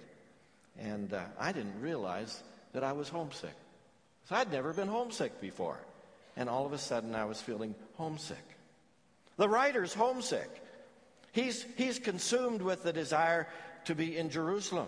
And 0.80 1.14
uh, 1.14 1.24
I 1.40 1.52
didn't 1.52 1.80
realize 1.80 2.44
that 2.74 2.84
I 2.84 2.92
was 2.92 3.10
homesick. 3.10 3.54
So 4.28 4.36
I'd 4.36 4.52
never 4.52 4.74
been 4.74 4.90
homesick 4.90 5.40
before. 5.40 5.78
And 6.36 6.50
all 6.50 6.66
of 6.66 6.74
a 6.74 6.78
sudden, 6.78 7.16
I 7.16 7.26
was 7.26 7.42
feeling 7.42 7.76
homesick. 7.96 8.44
The 9.38 9.48
writer's 9.48 9.94
homesick. 9.94 10.50
He's, 11.32 11.66
he's 11.78 12.00
consumed 12.00 12.62
with 12.62 12.84
the 12.84 12.94
desire 12.94 13.48
to 13.86 13.96
be 13.96 14.18
in 14.18 14.30
Jerusalem. 14.30 14.88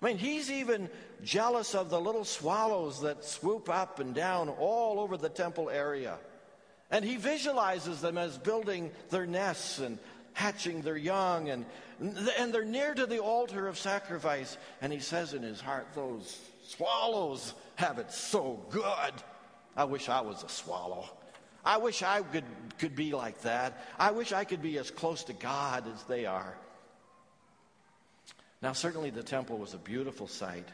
I 0.00 0.06
mean, 0.06 0.18
he's 0.18 0.50
even 0.50 0.88
jealous 1.24 1.74
of 1.74 1.90
the 1.90 2.00
little 2.00 2.24
swallows 2.24 3.02
that 3.02 3.24
swoop 3.24 3.68
up 3.68 3.98
and 3.98 4.14
down 4.14 4.48
all 4.48 5.00
over 5.00 5.16
the 5.16 5.28
temple 5.28 5.68
area. 5.68 6.16
And 6.90 7.04
he 7.04 7.16
visualizes 7.16 8.00
them 8.00 8.16
as 8.16 8.38
building 8.38 8.90
their 9.10 9.26
nests 9.26 9.78
and 9.78 9.98
hatching 10.32 10.82
their 10.82 10.96
young, 10.96 11.50
and, 11.50 11.66
and 12.00 12.54
they're 12.54 12.64
near 12.64 12.94
to 12.94 13.06
the 13.06 13.18
altar 13.18 13.66
of 13.66 13.78
sacrifice. 13.78 14.56
And 14.80 14.92
he 14.92 15.00
says 15.00 15.34
in 15.34 15.42
his 15.42 15.60
heart, 15.60 15.88
Those 15.94 16.38
swallows 16.64 17.54
have 17.80 17.98
it 17.98 18.12
so 18.12 18.62
good. 18.70 19.12
I 19.76 19.84
wish 19.84 20.08
I 20.08 20.20
was 20.20 20.42
a 20.42 20.48
swallow. 20.48 21.08
I 21.64 21.78
wish 21.78 22.02
I 22.02 22.22
could, 22.22 22.44
could 22.78 22.94
be 22.94 23.12
like 23.12 23.42
that. 23.42 23.84
I 23.98 24.10
wish 24.12 24.32
I 24.32 24.44
could 24.44 24.62
be 24.62 24.78
as 24.78 24.90
close 24.90 25.24
to 25.24 25.32
God 25.32 25.84
as 25.92 26.02
they 26.04 26.26
are. 26.26 26.54
Now, 28.62 28.72
certainly 28.72 29.10
the 29.10 29.22
temple 29.22 29.58
was 29.58 29.74
a 29.74 29.78
beautiful 29.78 30.26
sight, 30.26 30.68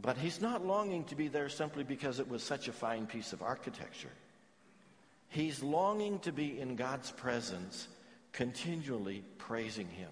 but 0.00 0.16
he's 0.16 0.40
not 0.40 0.66
longing 0.66 1.04
to 1.04 1.14
be 1.14 1.28
there 1.28 1.48
simply 1.48 1.84
because 1.84 2.18
it 2.18 2.28
was 2.28 2.42
such 2.42 2.68
a 2.68 2.72
fine 2.72 3.06
piece 3.06 3.32
of 3.32 3.42
architecture. 3.42 4.10
He's 5.28 5.62
longing 5.62 6.18
to 6.20 6.32
be 6.32 6.58
in 6.58 6.74
God's 6.74 7.10
presence, 7.10 7.88
continually 8.32 9.22
praising 9.36 9.88
Him. 9.88 10.10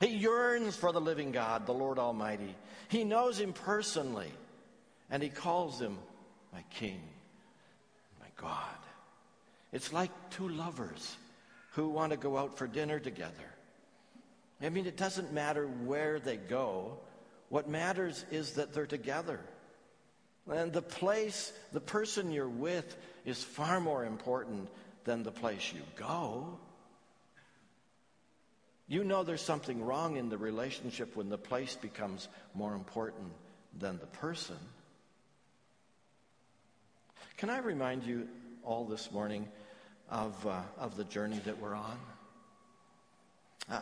He 0.00 0.08
yearns 0.08 0.76
for 0.76 0.92
the 0.92 1.00
living 1.00 1.30
God, 1.30 1.66
the 1.66 1.74
Lord 1.74 1.98
Almighty. 1.98 2.56
He 2.88 3.04
knows 3.04 3.38
Him 3.38 3.52
personally, 3.52 4.32
and 5.10 5.22
He 5.22 5.28
calls 5.28 5.80
Him 5.80 5.98
my 6.52 6.64
King, 6.70 7.00
my 8.18 8.28
God. 8.36 8.56
It's 9.72 9.92
like 9.92 10.10
two 10.30 10.48
lovers 10.48 11.16
who 11.72 11.90
want 11.90 12.12
to 12.12 12.16
go 12.16 12.36
out 12.36 12.56
for 12.56 12.66
dinner 12.66 12.98
together. 12.98 13.32
I 14.62 14.70
mean, 14.70 14.86
it 14.86 14.96
doesn't 14.96 15.32
matter 15.32 15.66
where 15.66 16.18
they 16.18 16.36
go. 16.36 16.98
What 17.50 17.68
matters 17.68 18.24
is 18.30 18.52
that 18.52 18.72
they're 18.72 18.86
together. 18.86 19.40
And 20.50 20.72
the 20.72 20.82
place, 20.82 21.52
the 21.72 21.80
person 21.80 22.32
you're 22.32 22.48
with, 22.48 22.96
is 23.24 23.42
far 23.42 23.80
more 23.80 24.04
important 24.04 24.68
than 25.04 25.22
the 25.22 25.30
place 25.30 25.72
you 25.72 25.82
go. 25.96 26.58
You 28.90 29.04
know 29.04 29.22
there's 29.22 29.40
something 29.40 29.84
wrong 29.84 30.16
in 30.16 30.30
the 30.30 30.36
relationship 30.36 31.14
when 31.14 31.28
the 31.28 31.38
place 31.38 31.76
becomes 31.76 32.26
more 32.54 32.74
important 32.74 33.30
than 33.78 34.00
the 34.00 34.06
person. 34.06 34.56
Can 37.36 37.50
I 37.50 37.58
remind 37.58 38.02
you 38.02 38.26
all 38.64 38.84
this 38.84 39.12
morning 39.12 39.46
of, 40.08 40.44
uh, 40.44 40.62
of 40.76 40.96
the 40.96 41.04
journey 41.04 41.40
that 41.44 41.60
we're 41.60 41.76
on? 41.76 41.96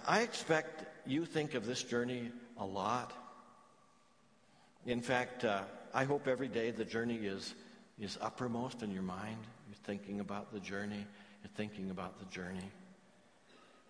I 0.06 0.20
expect 0.20 0.84
you 1.08 1.24
think 1.24 1.54
of 1.54 1.64
this 1.64 1.82
journey 1.82 2.30
a 2.58 2.66
lot. 2.66 3.14
In 4.84 5.00
fact, 5.00 5.42
uh, 5.42 5.62
I 5.94 6.04
hope 6.04 6.28
every 6.28 6.48
day 6.48 6.70
the 6.70 6.84
journey 6.84 7.16
is, 7.16 7.54
is 7.98 8.18
uppermost 8.20 8.82
in 8.82 8.90
your 8.90 9.02
mind. 9.02 9.38
You're 9.68 9.76
thinking 9.84 10.20
about 10.20 10.52
the 10.52 10.60
journey. 10.60 11.06
You're 11.42 11.50
thinking 11.56 11.88
about 11.88 12.18
the 12.18 12.26
journey. 12.26 12.70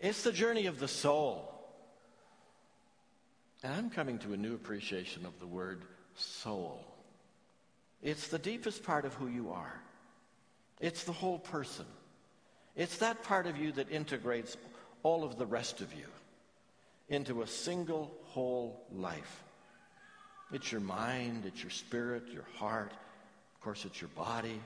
It's 0.01 0.23
the 0.23 0.33
journey 0.33 0.67
of 0.67 0.79
the 0.79 0.89
soul. 0.89 1.53
And 3.63 3.75
I'm 3.75 3.91
coming 3.91 4.19
to 4.21 4.33
a 4.33 4.37
new 4.37 4.55
appreciation 4.55 5.27
of 5.27 5.39
the 5.41 5.47
word 5.47 5.83
soul. 6.15 6.85
It's 8.03 8.29
the 8.29 8.39
deepest 8.39 8.85
part 8.85 9.05
of 9.05 9.15
who 9.15 9.27
you 9.27 9.51
are. 9.51 9.83
It's 10.81 11.03
the 11.03 11.13
whole 11.13 11.41
person. 11.41 11.87
It's 12.77 12.99
that 12.99 13.25
part 13.25 13.47
of 13.47 13.57
you 13.57 13.73
that 13.73 13.91
integrates 13.91 14.57
all 15.03 15.25
of 15.25 15.37
the 15.37 15.47
rest 15.47 15.81
of 15.81 15.93
you 15.93 16.07
into 17.09 17.43
a 17.43 17.47
single 17.47 18.13
whole 18.27 18.85
life. 18.93 19.43
It's 20.53 20.71
your 20.71 20.81
mind, 20.81 21.45
it's 21.45 21.63
your 21.63 21.71
spirit, 21.71 22.29
your 22.33 22.47
heart, 22.57 22.93
of 22.93 23.61
course, 23.61 23.85
it's 23.85 24.01
your 24.01 24.11
body. 24.11 24.61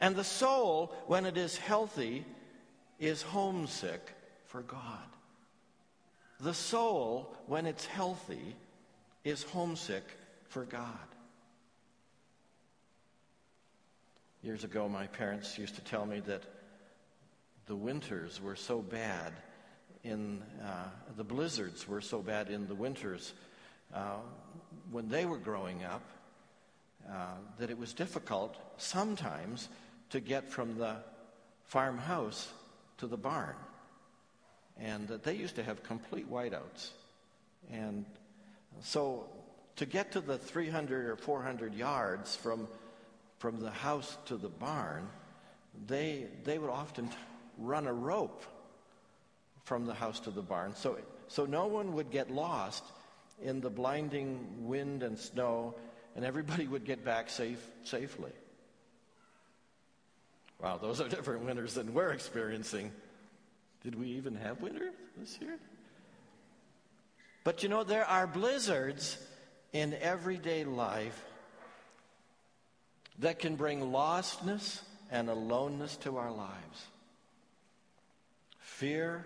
And 0.00 0.14
the 0.14 0.24
soul, 0.24 0.94
when 1.08 1.26
it 1.26 1.36
is 1.36 1.56
healthy, 1.56 2.24
is 2.98 3.22
homesick 3.22 4.12
for 4.46 4.62
God. 4.62 5.06
The 6.40 6.54
soul, 6.54 7.36
when 7.46 7.66
it's 7.66 7.86
healthy, 7.86 8.56
is 9.24 9.42
homesick 9.42 10.04
for 10.48 10.64
God. 10.64 10.88
Years 14.42 14.64
ago, 14.64 14.88
my 14.88 15.06
parents 15.08 15.58
used 15.58 15.74
to 15.74 15.80
tell 15.80 16.06
me 16.06 16.20
that 16.20 16.42
the 17.66 17.74
winters 17.74 18.40
were 18.40 18.56
so 18.56 18.80
bad 18.80 19.32
in 20.04 20.42
uh, 20.62 20.88
the 21.16 21.24
blizzards 21.24 21.86
were 21.88 22.00
so 22.00 22.20
bad 22.20 22.48
in 22.48 22.66
the 22.68 22.74
winters 22.74 23.34
uh, 23.92 24.16
when 24.90 25.08
they 25.08 25.26
were 25.26 25.38
growing 25.38 25.84
up 25.84 26.02
uh, 27.10 27.34
that 27.58 27.68
it 27.68 27.78
was 27.78 27.92
difficult 27.92 28.56
sometimes 28.76 29.68
to 30.10 30.20
get 30.20 30.48
from 30.48 30.78
the 30.78 30.96
farmhouse 31.64 32.48
to 32.98 33.06
the 33.06 33.16
barn. 33.16 33.56
And 34.78 35.08
they 35.08 35.34
used 35.34 35.56
to 35.56 35.64
have 35.64 35.82
complete 35.82 36.30
whiteouts. 36.30 36.90
And 37.70 38.04
so 38.80 39.28
to 39.76 39.86
get 39.86 40.12
to 40.12 40.20
the 40.20 40.38
300 40.38 41.06
or 41.06 41.16
400 41.16 41.74
yards 41.74 42.36
from, 42.36 42.68
from 43.38 43.60
the 43.60 43.70
house 43.70 44.16
to 44.26 44.36
the 44.36 44.48
barn, 44.48 45.08
they, 45.86 46.26
they 46.44 46.58
would 46.58 46.70
often 46.70 47.10
run 47.58 47.86
a 47.86 47.92
rope 47.92 48.44
from 49.64 49.86
the 49.86 49.94
house 49.94 50.20
to 50.20 50.30
the 50.30 50.42
barn. 50.42 50.74
So, 50.74 50.98
so 51.28 51.44
no 51.44 51.66
one 51.66 51.92
would 51.94 52.10
get 52.10 52.30
lost 52.30 52.84
in 53.42 53.60
the 53.60 53.70
blinding 53.70 54.66
wind 54.66 55.02
and 55.02 55.18
snow, 55.18 55.74
and 56.16 56.24
everybody 56.24 56.66
would 56.66 56.84
get 56.84 57.04
back 57.04 57.30
safe, 57.30 57.64
safely. 57.84 58.32
Wow, 60.60 60.78
those 60.78 61.00
are 61.00 61.08
different 61.08 61.44
winters 61.44 61.74
than 61.74 61.94
we're 61.94 62.10
experiencing. 62.10 62.92
Did 63.84 63.94
we 63.94 64.08
even 64.08 64.34
have 64.34 64.60
winter 64.60 64.90
this 65.16 65.38
year? 65.40 65.58
But 67.44 67.62
you 67.62 67.68
know, 67.68 67.84
there 67.84 68.04
are 68.04 68.26
blizzards 68.26 69.16
in 69.72 69.94
everyday 69.94 70.64
life 70.64 71.24
that 73.20 73.38
can 73.38 73.56
bring 73.56 73.80
lostness 73.80 74.82
and 75.10 75.28
aloneness 75.28 75.96
to 75.98 76.16
our 76.16 76.30
lives. 76.30 76.86
Fear 78.58 79.24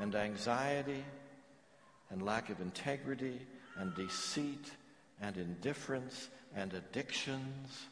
and 0.00 0.14
anxiety 0.14 1.04
and 2.10 2.22
lack 2.22 2.50
of 2.50 2.60
integrity 2.60 3.40
and 3.76 3.94
deceit 3.94 4.72
and 5.20 5.36
indifference 5.36 6.28
and 6.54 6.72
addictions 6.74 7.86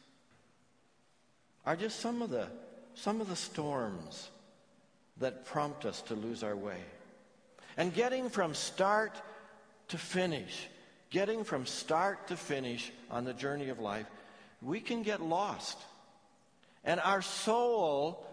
are 1.65 1.75
just 1.75 1.99
some 1.99 2.21
of 2.21 2.29
the 2.29 2.47
some 2.95 3.21
of 3.21 3.29
the 3.29 3.35
storms 3.35 4.29
that 5.19 5.45
prompt 5.45 5.85
us 5.85 6.01
to 6.03 6.15
lose 6.15 6.43
our 6.43 6.55
way. 6.55 6.79
And 7.77 7.93
getting 7.93 8.29
from 8.29 8.53
start 8.53 9.13
to 9.89 9.97
finish, 9.97 10.67
getting 11.09 11.43
from 11.43 11.65
start 11.65 12.27
to 12.27 12.35
finish 12.35 12.91
on 13.09 13.23
the 13.23 13.33
journey 13.33 13.69
of 13.69 13.79
life, 13.79 14.05
we 14.61 14.79
can 14.79 15.03
get 15.03 15.21
lost. 15.21 15.77
And 16.83 16.99
our 16.99 17.21
soul 17.21 18.25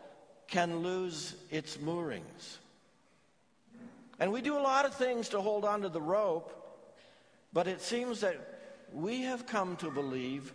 can 0.48 0.80
lose 0.80 1.34
its 1.50 1.80
moorings. 1.80 2.58
And 4.18 4.32
we 4.32 4.40
do 4.40 4.56
a 4.56 4.60
lot 4.60 4.84
of 4.84 4.94
things 4.94 5.28
to 5.30 5.40
hold 5.40 5.64
on 5.64 5.82
to 5.82 5.88
the 5.88 6.00
rope, 6.00 6.52
but 7.52 7.66
it 7.66 7.80
seems 7.82 8.20
that 8.20 8.36
we 8.92 9.22
have 9.22 9.46
come 9.46 9.76
to 9.76 9.90
believe 9.90 10.52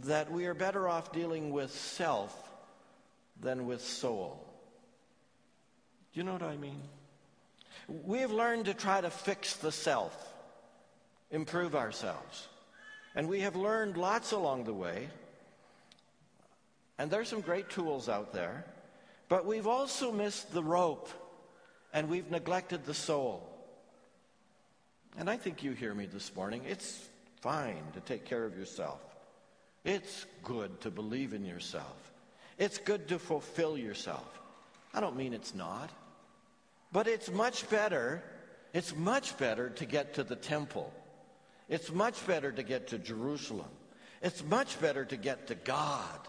that 0.00 0.30
we 0.30 0.46
are 0.46 0.54
better 0.54 0.88
off 0.88 1.12
dealing 1.12 1.52
with 1.52 1.72
self 1.72 2.34
than 3.40 3.66
with 3.66 3.82
soul. 3.82 4.44
Do 6.12 6.20
you 6.20 6.24
know 6.24 6.32
what 6.32 6.42
I 6.42 6.56
mean? 6.56 6.80
We 7.88 8.18
have 8.18 8.32
learned 8.32 8.66
to 8.66 8.74
try 8.74 9.00
to 9.00 9.10
fix 9.10 9.56
the 9.56 9.72
self, 9.72 10.14
improve 11.30 11.74
ourselves. 11.74 12.48
And 13.14 13.28
we 13.28 13.40
have 13.40 13.56
learned 13.56 13.96
lots 13.96 14.32
along 14.32 14.64
the 14.64 14.72
way. 14.72 15.08
And 16.98 17.10
there's 17.10 17.28
some 17.28 17.40
great 17.40 17.68
tools 17.70 18.08
out 18.08 18.32
there. 18.32 18.64
But 19.28 19.46
we've 19.46 19.66
also 19.66 20.12
missed 20.12 20.52
the 20.52 20.62
rope 20.62 21.08
and 21.92 22.08
we've 22.08 22.30
neglected 22.30 22.84
the 22.84 22.94
soul. 22.94 23.48
And 25.18 25.28
I 25.28 25.36
think 25.36 25.62
you 25.62 25.72
hear 25.72 25.94
me 25.94 26.06
this 26.06 26.34
morning. 26.34 26.62
It's 26.66 27.08
fine 27.40 27.82
to 27.94 28.00
take 28.00 28.24
care 28.24 28.44
of 28.44 28.56
yourself. 28.56 29.00
It's 29.84 30.26
good 30.42 30.80
to 30.82 30.90
believe 30.90 31.32
in 31.32 31.44
yourself. 31.44 32.12
It's 32.58 32.78
good 32.78 33.08
to 33.08 33.18
fulfill 33.18 33.76
yourself. 33.76 34.40
I 34.94 35.00
don't 35.00 35.16
mean 35.16 35.32
it's 35.32 35.54
not. 35.54 35.90
But 36.92 37.08
it's 37.08 37.30
much 37.30 37.68
better, 37.70 38.22
it's 38.72 38.94
much 38.94 39.36
better 39.38 39.70
to 39.70 39.86
get 39.86 40.14
to 40.14 40.22
the 40.22 40.36
temple. 40.36 40.92
It's 41.68 41.90
much 41.90 42.24
better 42.26 42.52
to 42.52 42.62
get 42.62 42.88
to 42.88 42.98
Jerusalem. 42.98 43.70
It's 44.20 44.44
much 44.44 44.80
better 44.80 45.04
to 45.06 45.16
get 45.16 45.48
to 45.48 45.54
God 45.54 46.20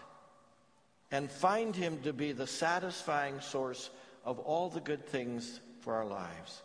and 1.12 1.30
find 1.30 1.76
Him 1.76 2.00
to 2.02 2.12
be 2.12 2.32
the 2.32 2.46
satisfying 2.46 3.40
source 3.40 3.90
of 4.24 4.38
all 4.40 4.68
the 4.68 4.80
good 4.80 5.06
things 5.06 5.60
for 5.80 5.94
our 5.94 6.06
lives. 6.06 6.62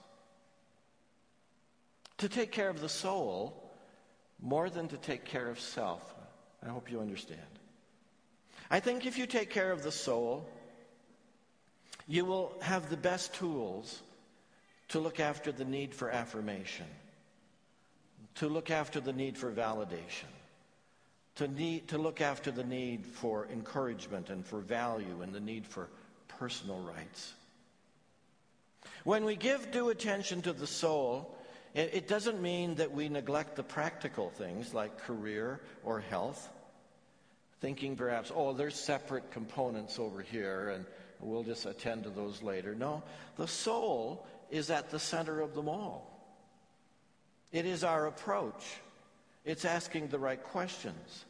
To 2.20 2.30
take 2.30 2.52
care 2.52 2.70
of 2.70 2.82
the 2.82 2.90
soul 2.90 3.72
more 4.42 4.70
than 4.70 4.88
to 4.88 4.98
take 4.98 5.26
care 5.26 5.50
of 5.50 5.60
self. 5.60 6.02
I 6.66 6.70
hope 6.70 6.92
you 6.92 7.00
understand. 7.00 7.40
I 8.70 8.80
think 8.80 9.06
if 9.06 9.18
you 9.18 9.26
take 9.26 9.50
care 9.50 9.72
of 9.72 9.84
the 9.84 9.92
soul, 9.92 10.48
you 12.08 12.26
will 12.26 12.54
have 12.62 12.90
the 12.90 12.98
best 12.98 13.34
tools 13.34 14.02
to 14.90 15.00
look 15.00 15.20
after 15.20 15.52
the 15.52 15.66
need 15.66 15.94
for 15.94 16.10
affirmation, 16.10 16.86
to 18.36 18.48
look 18.48 18.72
after 18.72 19.00
the 19.00 19.14
need 19.14 19.38
for 19.38 19.52
validation, 19.52 20.30
to, 21.36 21.48
need, 21.48 21.88
to 21.88 21.98
look 21.98 22.22
after 22.22 22.52
the 22.52 22.64
need 22.64 23.06
for 23.06 23.48
encouragement 23.52 24.30
and 24.30 24.46
for 24.46 24.60
value 24.60 25.22
and 25.22 25.34
the 25.34 25.40
need 25.40 25.66
for 25.66 25.90
personal 26.28 26.80
rights. 26.80 27.34
When 29.04 29.24
we 29.24 29.36
give 29.36 29.72
due 29.72 29.90
attention 29.90 30.42
to 30.42 30.54
the 30.54 30.68
soul, 30.68 31.38
it, 31.74 32.08
doesn't 32.08 32.42
mean 32.42 32.76
that 32.76 32.92
we 32.92 33.10
neglect 33.10 33.56
the 33.56 33.64
practical 33.64 34.30
things 34.30 34.74
like 34.74 34.98
career 35.00 35.62
or 35.84 36.00
health, 36.00 36.50
thinking 37.62 37.96
perhaps, 37.96 38.32
oh, 38.34 38.54
there's 38.54 38.76
separate 38.76 39.32
components 39.32 40.00
over 40.00 40.22
here 40.22 40.70
and 40.70 40.86
We'll 41.20 41.44
just 41.44 41.66
attend 41.66 42.04
to 42.04 42.10
those 42.10 42.42
later. 42.42 42.76
No, 42.76 43.04
the 43.36 43.48
soul 43.48 44.26
is 44.50 44.70
at 44.70 44.90
the 44.90 45.00
center 45.00 45.42
of 45.42 45.54
them 45.54 45.68
all. 45.68 46.06
It 47.52 47.66
is 47.66 47.84
our 47.84 48.08
approach, 48.08 48.64
it's 49.44 49.66
asking 49.66 50.08
the 50.08 50.20
right 50.20 50.42
questions. 50.42 51.26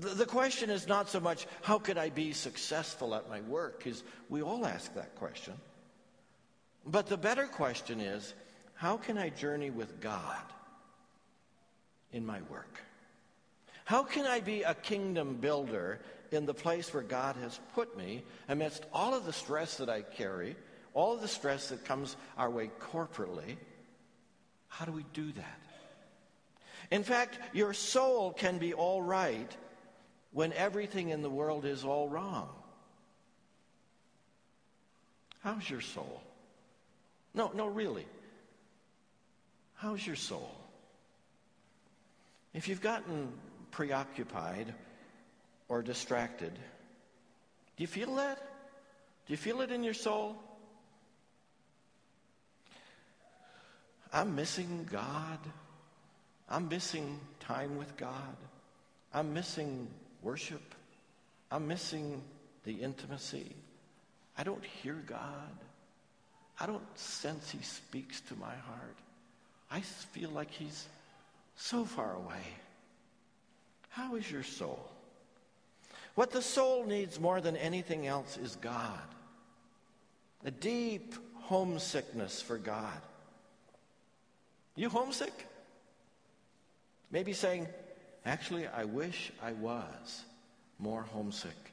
The, 0.00 0.08
the 0.10 0.26
question 0.26 0.70
is 0.70 0.88
not 0.88 1.08
so 1.08 1.20
much, 1.20 1.46
how 1.62 1.78
could 1.78 1.96
I 1.96 2.10
be 2.10 2.32
successful 2.32 3.14
at 3.14 3.30
my 3.30 3.40
work? 3.42 3.78
Because 3.78 4.02
we 4.28 4.42
all 4.42 4.66
ask 4.66 4.92
that 4.94 5.14
question. 5.14 5.54
But 6.84 7.06
the 7.06 7.16
better 7.16 7.46
question 7.46 8.00
is, 8.00 8.34
how 8.74 8.96
can 8.96 9.18
I 9.18 9.28
journey 9.30 9.70
with 9.70 10.00
God 10.00 10.42
in 12.12 12.24
my 12.26 12.40
work? 12.50 12.80
How 13.84 14.02
can 14.02 14.26
I 14.26 14.40
be 14.40 14.62
a 14.62 14.74
kingdom 14.74 15.36
builder 15.36 16.00
in 16.34 16.46
the 16.46 16.54
place 16.54 16.92
where 16.92 17.02
God 17.02 17.36
has 17.36 17.58
put 17.74 17.96
me 17.96 18.22
amidst 18.48 18.84
all 18.92 19.14
of 19.14 19.24
the 19.24 19.32
stress 19.32 19.76
that 19.78 19.88
I 19.88 20.02
carry, 20.02 20.56
all 20.92 21.14
of 21.14 21.20
the 21.20 21.28
stress 21.28 21.68
that 21.68 21.84
comes 21.84 22.16
our 22.36 22.50
way 22.50 22.70
corporately. 22.80 23.56
How 24.68 24.84
do 24.84 24.92
we 24.92 25.04
do 25.12 25.32
that? 25.32 25.60
In 26.90 27.02
fact, 27.02 27.38
your 27.52 27.72
soul 27.72 28.32
can 28.32 28.58
be 28.58 28.74
all 28.74 29.00
right 29.00 29.56
when 30.32 30.52
everything 30.52 31.10
in 31.10 31.22
the 31.22 31.30
world 31.30 31.64
is 31.64 31.84
all 31.84 32.08
wrong. 32.08 32.48
How's 35.40 35.68
your 35.68 35.80
soul? 35.80 36.22
No, 37.34 37.50
no, 37.54 37.66
really. 37.66 38.06
How's 39.74 40.06
your 40.06 40.16
soul? 40.16 40.54
If 42.52 42.68
you've 42.68 42.80
gotten 42.80 43.32
preoccupied 43.74 44.72
or 45.68 45.82
distracted. 45.82 46.52
Do 46.54 47.82
you 47.82 47.88
feel 47.88 48.14
that? 48.16 48.38
Do 49.26 49.32
you 49.32 49.36
feel 49.36 49.60
it 49.62 49.72
in 49.72 49.82
your 49.82 49.94
soul? 49.94 50.36
I'm 54.12 54.36
missing 54.36 54.88
God. 54.90 55.38
I'm 56.48 56.68
missing 56.68 57.18
time 57.40 57.76
with 57.76 57.96
God. 57.96 58.36
I'm 59.12 59.34
missing 59.34 59.88
worship. 60.22 60.74
I'm 61.50 61.66
missing 61.66 62.22
the 62.64 62.74
intimacy. 62.74 63.56
I 64.38 64.44
don't 64.44 64.64
hear 64.64 65.02
God. 65.06 65.58
I 66.60 66.66
don't 66.66 66.96
sense 66.96 67.50
He 67.50 67.62
speaks 67.62 68.20
to 68.22 68.36
my 68.36 68.54
heart. 68.54 68.96
I 69.74 69.80
feel 69.80 70.30
like 70.30 70.52
He's 70.52 70.86
so 71.56 71.84
far 71.84 72.14
away. 72.14 72.44
How 73.88 74.14
is 74.14 74.30
your 74.30 74.44
soul? 74.44 74.88
What 76.14 76.30
the 76.30 76.42
soul 76.42 76.84
needs 76.84 77.18
more 77.18 77.40
than 77.40 77.56
anything 77.56 78.06
else 78.06 78.36
is 78.36 78.54
God. 78.54 79.00
A 80.44 80.52
deep 80.52 81.16
homesickness 81.40 82.40
for 82.40 82.56
God. 82.56 83.00
You 84.76 84.88
homesick? 84.88 85.32
Maybe 87.10 87.32
saying, 87.32 87.66
actually, 88.24 88.68
I 88.68 88.84
wish 88.84 89.32
I 89.42 89.54
was 89.54 90.22
more 90.78 91.02
homesick 91.02 91.72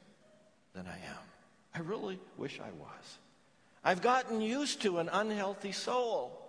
than 0.74 0.86
I 0.88 0.96
am. 0.96 1.22
I 1.72 1.80
really 1.88 2.18
wish 2.36 2.58
I 2.58 2.70
was. 2.80 3.18
I've 3.84 4.02
gotten 4.02 4.40
used 4.40 4.82
to 4.82 4.98
an 4.98 5.08
unhealthy 5.08 5.72
soul. 5.72 6.41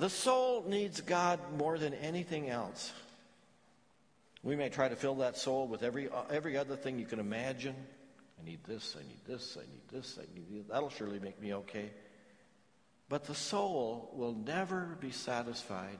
The 0.00 0.08
soul 0.08 0.64
needs 0.66 1.02
God 1.02 1.38
more 1.58 1.76
than 1.76 1.92
anything 1.92 2.48
else. 2.48 2.90
We 4.42 4.56
may 4.56 4.70
try 4.70 4.88
to 4.88 4.96
fill 4.96 5.16
that 5.16 5.36
soul 5.36 5.68
with 5.68 5.82
every, 5.82 6.08
uh, 6.08 6.22
every 6.30 6.56
other 6.56 6.74
thing 6.74 6.98
you 6.98 7.04
can 7.04 7.20
imagine. 7.20 7.74
I 8.40 8.46
need 8.46 8.64
this, 8.64 8.96
I 8.98 9.02
need 9.02 9.26
this, 9.26 9.58
I 9.58 9.60
need 9.60 9.88
this, 9.92 10.18
I 10.18 10.24
need 10.34 10.46
this. 10.50 10.66
That'll 10.70 10.88
surely 10.88 11.20
make 11.20 11.38
me 11.38 11.52
okay. 11.52 11.90
But 13.10 13.26
the 13.26 13.34
soul 13.34 14.10
will 14.14 14.32
never 14.32 14.96
be 15.00 15.10
satisfied 15.10 15.98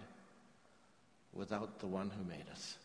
without 1.35 1.81
the 1.81 1.87
one 1.87 2.09
who 2.09 2.25
made 2.25 2.49
us. 2.51 2.79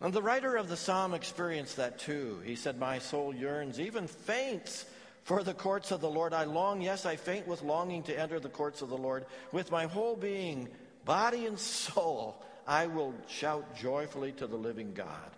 And 0.00 0.12
the 0.12 0.22
writer 0.22 0.54
of 0.54 0.68
the 0.68 0.76
psalm 0.76 1.12
experienced 1.12 1.76
that 1.76 1.98
too. 1.98 2.38
He 2.44 2.54
said, 2.54 2.78
My 2.78 3.00
soul 3.00 3.34
yearns, 3.34 3.80
even 3.80 4.06
faints 4.06 4.86
for 5.22 5.42
the 5.42 5.54
courts 5.54 5.90
of 5.90 6.00
the 6.00 6.10
Lord. 6.10 6.32
I 6.32 6.44
long, 6.44 6.80
yes, 6.80 7.06
I 7.06 7.16
faint 7.16 7.46
with 7.46 7.62
longing 7.62 8.02
to 8.04 8.18
enter 8.18 8.40
the 8.40 8.48
courts 8.48 8.82
of 8.82 8.88
the 8.88 8.96
Lord. 8.96 9.26
With 9.52 9.70
my 9.70 9.86
whole 9.86 10.16
being, 10.16 10.68
body 11.04 11.46
and 11.46 11.58
soul, 11.58 12.42
I 12.66 12.86
will 12.86 13.14
shout 13.28 13.76
joyfully 13.76 14.32
to 14.32 14.46
the 14.46 14.56
living 14.56 14.92
God. 14.94 15.30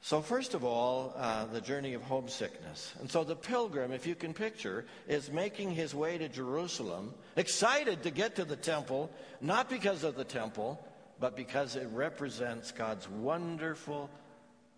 So, 0.00 0.22
first 0.22 0.54
of 0.54 0.64
all, 0.64 1.12
uh, 1.16 1.44
the 1.46 1.60
journey 1.60 1.92
of 1.92 2.02
homesickness. 2.02 2.94
And 3.00 3.10
so 3.10 3.24
the 3.24 3.36
pilgrim, 3.36 3.92
if 3.92 4.06
you 4.06 4.14
can 4.14 4.32
picture, 4.32 4.86
is 5.06 5.30
making 5.30 5.72
his 5.72 5.94
way 5.94 6.16
to 6.16 6.28
Jerusalem, 6.28 7.12
excited 7.36 8.04
to 8.04 8.10
get 8.10 8.36
to 8.36 8.46
the 8.46 8.56
temple, 8.56 9.10
not 9.42 9.68
because 9.68 10.04
of 10.04 10.14
the 10.14 10.24
temple, 10.24 10.82
but 11.20 11.36
because 11.36 11.76
it 11.76 11.88
represents 11.92 12.72
God's 12.72 13.06
wonderful 13.06 14.08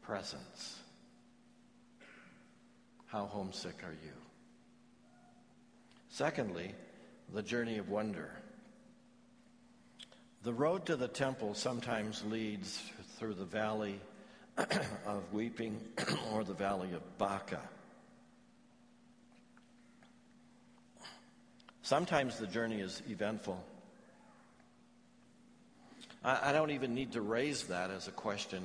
presence. 0.02 0.79
How 3.10 3.26
homesick 3.26 3.82
are 3.82 3.96
you? 4.04 4.12
Secondly, 6.10 6.72
the 7.34 7.42
journey 7.42 7.78
of 7.78 7.88
wonder. 7.88 8.30
The 10.44 10.52
road 10.52 10.86
to 10.86 10.94
the 10.94 11.08
temple 11.08 11.54
sometimes 11.54 12.24
leads 12.24 12.80
through 13.18 13.34
the 13.34 13.44
valley 13.44 14.00
of 15.06 15.32
weeping 15.32 15.80
or 16.32 16.44
the 16.44 16.54
valley 16.54 16.92
of 16.92 17.18
Baca. 17.18 17.60
Sometimes 21.82 22.38
the 22.38 22.46
journey 22.46 22.80
is 22.80 23.02
eventful. 23.08 23.62
I, 26.24 26.50
I, 26.50 26.52
don't 26.52 26.70
even 26.70 26.94
need 26.94 27.12
to 27.12 27.20
raise 27.20 27.64
that 27.64 27.90
as 27.90 28.06
a 28.06 28.12
question 28.12 28.62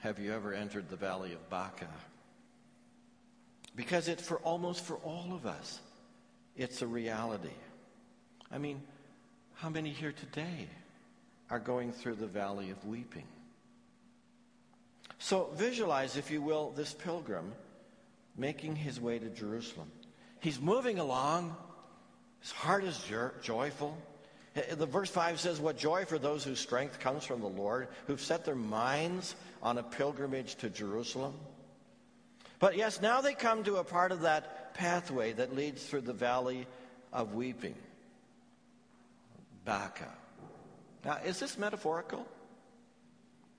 Have 0.00 0.18
you 0.18 0.32
ever 0.32 0.54
entered 0.54 0.88
the 0.88 0.96
valley 0.96 1.34
of 1.34 1.50
Baca? 1.50 1.88
Because 3.76 4.08
it, 4.08 4.20
for 4.20 4.38
almost 4.38 4.84
for 4.84 4.96
all 4.96 5.32
of 5.34 5.46
us, 5.46 5.80
it's 6.56 6.82
a 6.82 6.86
reality. 6.86 7.48
I 8.52 8.58
mean, 8.58 8.82
how 9.54 9.68
many 9.68 9.90
here 9.90 10.12
today 10.12 10.68
are 11.50 11.58
going 11.58 11.92
through 11.92 12.16
the 12.16 12.26
valley 12.26 12.70
of 12.70 12.84
weeping? 12.86 13.26
So 15.18 15.50
visualize, 15.54 16.16
if 16.16 16.30
you 16.30 16.40
will, 16.40 16.70
this 16.70 16.92
pilgrim 16.92 17.52
making 18.36 18.76
his 18.76 19.00
way 19.00 19.18
to 19.18 19.28
Jerusalem. 19.30 19.90
He's 20.40 20.60
moving 20.60 20.98
along. 20.98 21.56
His 22.40 22.50
heart 22.50 22.84
is 22.84 23.02
joyful. 23.42 23.96
The 24.54 24.86
verse 24.86 25.10
5 25.10 25.40
says, 25.40 25.60
What 25.60 25.78
joy 25.78 26.04
for 26.04 26.18
those 26.18 26.44
whose 26.44 26.60
strength 26.60 27.00
comes 27.00 27.24
from 27.24 27.40
the 27.40 27.48
Lord, 27.48 27.88
who've 28.06 28.20
set 28.20 28.44
their 28.44 28.54
minds 28.54 29.34
on 29.62 29.78
a 29.78 29.82
pilgrimage 29.82 30.56
to 30.56 30.68
Jerusalem. 30.68 31.34
But 32.58 32.76
yes, 32.76 33.00
now 33.00 33.20
they 33.20 33.34
come 33.34 33.64
to 33.64 33.76
a 33.76 33.84
part 33.84 34.12
of 34.12 34.22
that 34.22 34.74
pathway 34.74 35.32
that 35.32 35.54
leads 35.54 35.84
through 35.84 36.02
the 36.02 36.12
valley 36.12 36.66
of 37.12 37.34
weeping. 37.34 37.74
Baca. 39.64 40.08
Now, 41.04 41.18
is 41.24 41.38
this 41.38 41.58
metaphorical? 41.58 42.26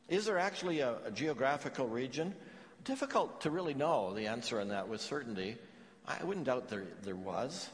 Is 0.07 0.25
there 0.25 0.37
actually 0.37 0.81
a, 0.81 0.97
a, 1.05 1.11
geographical 1.11 1.87
region? 1.87 2.35
Difficult 2.83 3.41
to 3.41 3.49
really 3.49 3.73
know 3.73 4.13
the 4.13 4.27
answer 4.27 4.59
on 4.59 4.69
that 4.69 4.87
with 4.87 5.01
certainty. 5.01 5.57
I 6.07 6.23
wouldn't 6.23 6.45
doubt 6.45 6.69
there, 6.69 6.83
there 7.03 7.15
was. 7.15 7.69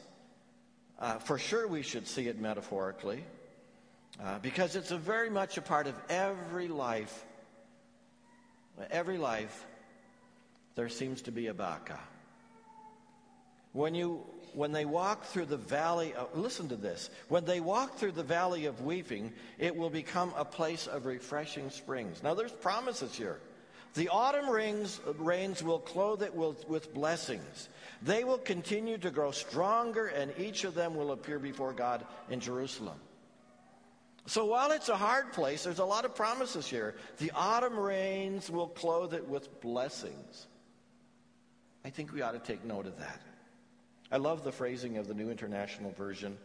Uh, 0.98 1.18
for 1.18 1.38
sure, 1.38 1.68
we 1.68 1.82
should 1.82 2.08
see 2.08 2.28
it 2.28 2.40
metaphorically 2.40 3.24
uh, 4.24 4.40
because 4.40 4.76
it's 4.76 4.92
very 4.92 5.30
much 5.30 5.58
a 5.58 5.62
part 5.62 5.88
of 5.88 5.96
every 6.10 6.68
life. 6.68 7.26
Every 8.90 9.18
life, 9.18 9.66
there 10.76 10.90
seems 10.90 11.22
to 11.24 11.32
be 11.32 11.48
a 11.48 11.54
Baca. 11.54 12.00
When 13.74 13.96
you 13.96 14.26
when 14.54 14.72
they 14.72 14.86
walk 14.86 15.26
through 15.26 15.46
the 15.46 15.58
valley 15.58 16.14
of, 16.14 16.38
listen 16.38 16.68
to 16.70 16.76
this, 16.76 17.10
when 17.30 17.46
they 17.46 17.60
walk 17.60 17.96
through 17.96 18.12
the 18.12 18.24
valley 18.24 18.66
of 18.66 18.82
weeping, 18.82 19.32
it 19.58 19.76
will 19.76 19.90
become 19.90 20.34
a 20.36 20.46
place 20.46 20.88
of 20.88 21.06
refreshing 21.06 21.70
springs. 21.70 22.22
Now 22.22 22.34
there's 22.34 22.52
promises 22.52 23.16
here. 23.16 23.40
The 23.94 24.10
autumn 24.10 24.50
rains, 24.50 25.02
rains 25.18 25.62
will 25.62 25.80
clothe 25.80 26.24
it 26.24 26.34
with, 26.34 26.68
with 26.70 26.94
blessings. 26.94 27.70
They 28.02 28.24
will 28.24 28.38
continue 28.38 28.98
to 29.00 29.12
grow 29.12 29.32
stronger, 29.32 30.08
and 30.08 30.32
each 30.38 30.64
of 30.64 30.76
them 30.76 30.96
will 30.96 31.12
appear 31.12 31.40
before 31.40 31.74
God 31.74 32.06
in 32.30 32.40
Jerusalem. 32.40 32.98
So 34.28 34.46
while 34.46 34.72
it's 34.72 34.90
a 34.90 34.96
hard 34.96 35.34
place, 35.34 35.64
there's 35.64 35.80
a 35.80 35.86
lot 35.86 36.06
of 36.06 36.16
promises 36.16 36.68
here. 36.68 36.96
The 37.18 37.32
autumn 37.36 37.78
rains 37.78 38.50
will 38.50 38.68
clothe 38.68 39.14
it 39.14 39.28
with 39.28 39.60
blessings. 39.62 40.48
I 41.84 41.90
think 41.90 42.14
we 42.14 42.22
ought 42.22 42.34
to 42.34 42.40
take 42.40 42.64
note 42.64 42.86
of 42.86 42.98
that. 43.00 43.22
I 44.12 44.18
love 44.18 44.44
the 44.44 44.52
phrasing 44.52 44.98
of 44.98 45.08
the 45.08 45.14
New 45.14 45.30
International 45.30 45.92
Version. 45.92 46.38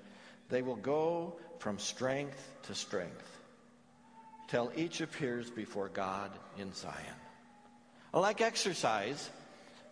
They 0.48 0.62
will 0.62 0.76
go 0.76 1.36
from 1.58 1.78
strength 1.78 2.54
to 2.64 2.74
strength 2.74 3.28
till 4.48 4.70
each 4.76 5.00
appears 5.00 5.50
before 5.50 5.88
God 5.88 6.30
in 6.58 6.72
Zion. 6.72 6.94
Like 8.12 8.40
exercise, 8.40 9.28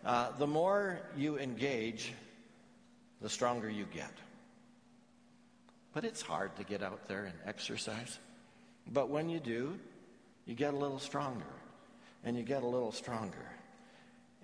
uh, 0.05 0.31
the 0.39 0.47
more 0.47 0.99
you 1.17 1.37
engage, 1.37 2.13
the 3.21 3.29
stronger 3.29 3.69
you 3.69 3.85
get. 3.93 4.11
But 5.93 6.05
it's 6.05 6.21
hard 6.21 6.55
to 6.57 6.63
get 6.63 6.81
out 6.81 7.07
there 7.07 7.25
and 7.25 7.35
exercise. 7.45 8.17
But 8.91 9.09
when 9.09 9.29
you 9.29 9.39
do, 9.39 9.77
you 10.45 10.55
get 10.55 10.73
a 10.73 10.77
little 10.77 10.99
stronger, 10.99 11.45
and 12.23 12.37
you 12.37 12.43
get 12.43 12.63
a 12.63 12.67
little 12.67 12.91
stronger. 12.91 13.54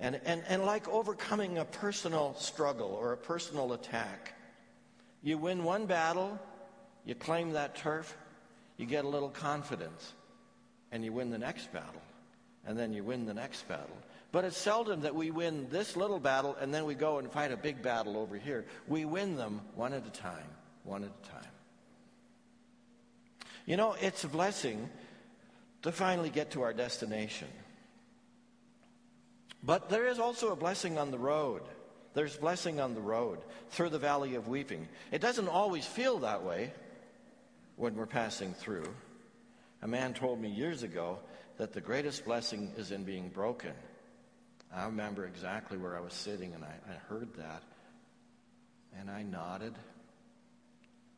And, 0.02 0.20
and, 0.26 0.44
and 0.50 0.66
like 0.66 0.90
overcoming 0.90 1.60
a 1.60 1.66
personal 1.66 2.36
struggle 2.40 2.90
or 2.90 3.14
a 3.14 3.18
personal 3.18 3.74
attack, 3.74 4.34
you 5.22 5.38
win 5.38 5.64
one 5.64 5.86
battle, 5.86 6.40
you 7.06 7.14
claim 7.14 7.52
that 7.52 7.76
turf, 7.76 8.18
you 8.78 8.88
get 8.88 9.06
a 9.06 9.08
little 9.08 9.30
confidence, 9.30 10.14
and 10.92 11.06
you 11.06 11.14
win 11.14 11.30
the 11.30 11.38
next 11.38 11.72
battle, 11.72 12.02
and 12.66 12.78
then 12.78 12.92
you 12.94 13.04
win 13.04 13.28
the 13.28 13.34
next 13.36 13.68
battle. 13.68 13.96
But 14.32 14.44
it's 14.44 14.58
seldom 14.58 15.02
that 15.02 15.14
we 15.14 15.30
win 15.30 15.68
this 15.70 15.96
little 15.96 16.20
battle 16.20 16.56
and 16.60 16.74
then 16.74 16.86
we 16.86 16.96
go 16.96 17.20
and 17.20 17.32
fight 17.32 17.52
a 17.52 17.58
big 17.58 17.82
battle 17.82 18.18
over 18.18 18.38
here. 18.38 18.66
We 18.88 19.06
win 19.06 19.36
them 19.36 19.62
one 19.76 19.94
at 19.94 20.08
a 20.08 20.10
time, 20.10 20.48
one 20.84 21.04
at 21.04 21.10
a 21.10 21.30
time. 21.30 21.52
You 23.66 23.78
know, 23.78 23.96
it's 24.02 24.24
a 24.24 24.30
blessing 24.30 24.90
to 25.82 25.92
finally 25.92 26.30
get 26.30 26.52
to 26.52 26.62
our 26.62 26.74
destination. 26.74 27.50
But 29.64 29.90
there 29.90 30.08
is 30.08 30.20
also 30.20 30.52
a 30.52 30.56
blessing 30.56 30.98
on 30.98 31.12
the 31.12 31.20
road. 31.20 31.62
There's 32.14 32.36
blessing 32.36 32.80
on 32.80 32.94
the 32.94 33.02
road 33.02 33.40
through 33.70 33.90
the 33.90 34.00
valley 34.00 34.36
of 34.36 34.48
weeping. 34.48 34.88
It 35.12 35.22
doesn't 35.22 35.48
always 35.48 35.86
feel 35.86 36.20
that 36.20 36.44
way 36.44 36.74
when 37.76 37.96
we're 37.96 38.06
passing 38.06 38.54
through. 38.54 38.94
A 39.82 39.88
man 39.88 40.14
told 40.14 40.40
me 40.40 40.50
years 40.50 40.84
ago 40.84 41.20
that 41.58 41.74
the 41.74 41.82
greatest 41.82 42.26
blessing 42.26 42.72
is 42.78 42.92
in 42.92 43.04
being 43.04 43.30
broken. 43.30 43.74
I 44.74 44.86
remember 44.86 45.26
exactly 45.26 45.78
where 45.78 45.98
I 45.98 46.02
was 46.02 46.14
sitting 46.14 46.54
and 46.54 46.64
I, 46.64 46.74
I 46.90 46.94
heard 47.08 47.34
that. 47.36 47.64
And 49.00 49.10
I 49.10 49.24
nodded. 49.24 49.74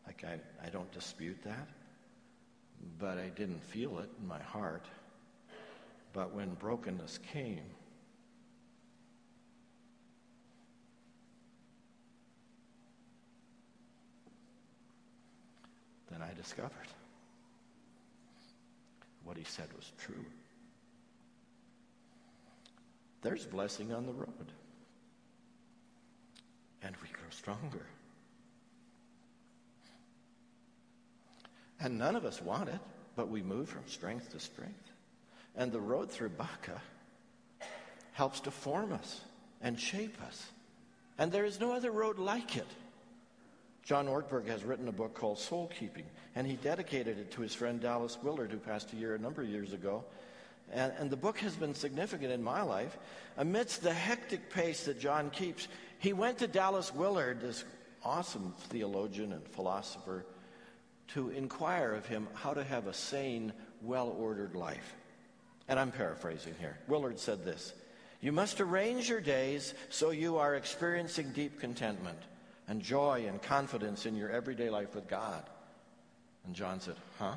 Like 0.06 0.24
I, 0.24 0.40
I 0.66 0.70
don't 0.70 0.92
dispute 0.92 1.42
that. 1.44 1.68
But 3.00 3.18
I 3.18 3.30
didn't 3.30 3.64
feel 3.64 4.00
it 4.00 4.10
in 4.20 4.28
my 4.28 4.42
heart. 4.42 4.86
But 6.12 6.36
when 6.36 6.54
brokenness 6.56 7.20
came, 7.32 7.64
then 16.14 16.22
I 16.22 16.34
discovered 16.34 16.70
what 19.24 19.38
he 19.38 19.44
said 19.44 19.68
was 19.76 19.92
true. 19.98 20.26
There's 23.22 23.46
blessing 23.46 23.94
on 23.94 24.06
the 24.06 24.12
road. 24.12 24.52
And 26.84 26.96
we 27.02 27.08
grow 27.08 27.30
stronger. 27.30 27.86
And 31.80 31.98
none 31.98 32.16
of 32.16 32.26
us 32.26 32.42
want 32.42 32.70
it, 32.70 32.80
but 33.16 33.30
we 33.30 33.42
move 33.42 33.70
from 33.70 33.88
strength 33.88 34.32
to 34.32 34.40
strength. 34.40 34.92
And 35.56 35.72
the 35.72 35.80
road 35.80 36.12
through 36.12 36.30
Baca 36.30 36.82
helps 38.12 38.42
to 38.42 38.52
form 38.52 38.92
us 38.92 39.22
and 39.62 39.80
shape 39.80 40.22
us. 40.22 40.46
And 41.18 41.32
there 41.32 41.46
is 41.46 41.60
no 41.60 41.74
other 41.74 41.92
road 41.92 42.20
like 42.20 42.58
it. 42.58 42.68
John 43.84 44.08
Ortberg 44.08 44.48
has 44.48 44.64
written 44.64 44.88
a 44.88 44.94
book 44.94 45.14
called 45.14 45.38
Soul 45.38 45.70
Keeping, 45.78 46.06
and 46.36 46.48
he 46.48 46.56
dedicated 46.56 47.20
it 47.20 47.32
to 47.32 47.42
his 47.42 47.54
friend 47.54 47.82
Dallas 47.82 48.18
Willard, 48.24 48.52
who 48.52 48.58
passed 48.58 48.94
a 48.94 48.96
year 48.96 49.14
a 49.14 49.20
number 49.20 49.42
of 49.42 49.50
years 49.50 49.74
ago. 49.74 50.06
And, 50.72 50.94
and 50.98 51.10
the 51.10 51.18
book 51.18 51.38
has 51.40 51.56
been 51.56 51.76
significant 51.76 52.32
in 52.32 52.42
my 52.42 52.62
life. 52.62 52.98
Amidst 53.36 53.84
the 53.84 53.94
hectic 53.94 54.50
pace 54.50 54.86
that 54.86 55.02
John 55.02 55.30
keeps, 55.30 55.68
he 56.00 56.14
went 56.14 56.38
to 56.38 56.48
Dallas 56.48 56.94
Willard, 56.96 57.42
this 57.42 57.66
awesome 58.06 58.54
theologian 58.70 59.34
and 59.34 59.46
philosopher, 59.50 60.26
to 61.10 61.30
inquire 61.32 61.94
of 61.94 62.06
him 62.06 62.28
how 62.34 62.54
to 62.54 62.64
have 62.64 62.88
a 62.88 62.94
sane, 62.94 63.52
well 63.82 64.16
ordered 64.18 64.56
life. 64.56 64.96
And 65.68 65.78
I'm 65.78 65.92
paraphrasing 65.92 66.56
here. 66.58 66.78
Willard 66.88 67.20
said 67.20 67.44
this 67.44 67.74
You 68.22 68.32
must 68.32 68.62
arrange 68.62 69.10
your 69.10 69.22
days 69.22 69.74
so 69.90 70.12
you 70.12 70.38
are 70.38 70.56
experiencing 70.56 71.32
deep 71.34 71.60
contentment 71.60 72.20
and 72.68 72.82
joy 72.82 73.26
and 73.28 73.42
confidence 73.42 74.06
in 74.06 74.16
your 74.16 74.30
everyday 74.30 74.70
life 74.70 74.96
with 74.96 75.08
God. 75.08 75.44
And 76.46 76.56
John 76.56 76.80
said, 76.80 76.96
Huh? 77.20 77.36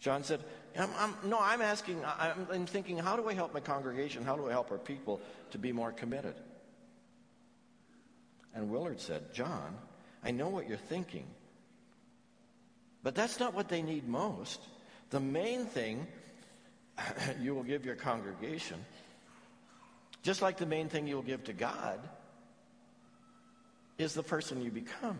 John 0.00 0.22
said, 0.22 0.40
I'm, 0.78 0.90
I'm, 0.98 1.14
No, 1.24 1.38
I'm 1.40 1.62
asking, 1.62 2.04
I'm, 2.04 2.46
I'm 2.52 2.66
thinking, 2.66 2.98
how 2.98 3.16
do 3.16 3.28
I 3.28 3.34
help 3.34 3.54
my 3.54 3.60
congregation? 3.60 4.24
How 4.24 4.36
do 4.36 4.48
I 4.48 4.52
help 4.52 4.70
our 4.70 4.78
people 4.78 5.20
to 5.52 5.58
be 5.58 5.72
more 5.72 5.92
committed? 5.92 6.34
And 8.54 8.70
Willard 8.70 9.00
said, 9.00 9.32
John, 9.34 9.76
I 10.22 10.30
know 10.30 10.48
what 10.48 10.68
you're 10.68 10.78
thinking, 10.78 11.26
but 13.02 13.14
that's 13.14 13.40
not 13.40 13.54
what 13.54 13.68
they 13.68 13.82
need 13.82 14.06
most. 14.06 14.60
The 15.10 15.20
main 15.20 15.66
thing 15.66 16.06
you 17.40 17.54
will 17.54 17.64
give 17.64 17.84
your 17.84 17.96
congregation, 17.96 18.84
just 20.22 20.40
like 20.40 20.56
the 20.56 20.66
main 20.66 20.88
thing 20.88 21.06
you 21.06 21.16
will 21.16 21.22
give 21.22 21.44
to 21.44 21.52
God, 21.52 21.98
is 23.98 24.14
the 24.14 24.22
person 24.22 24.62
you 24.62 24.70
become. 24.70 25.18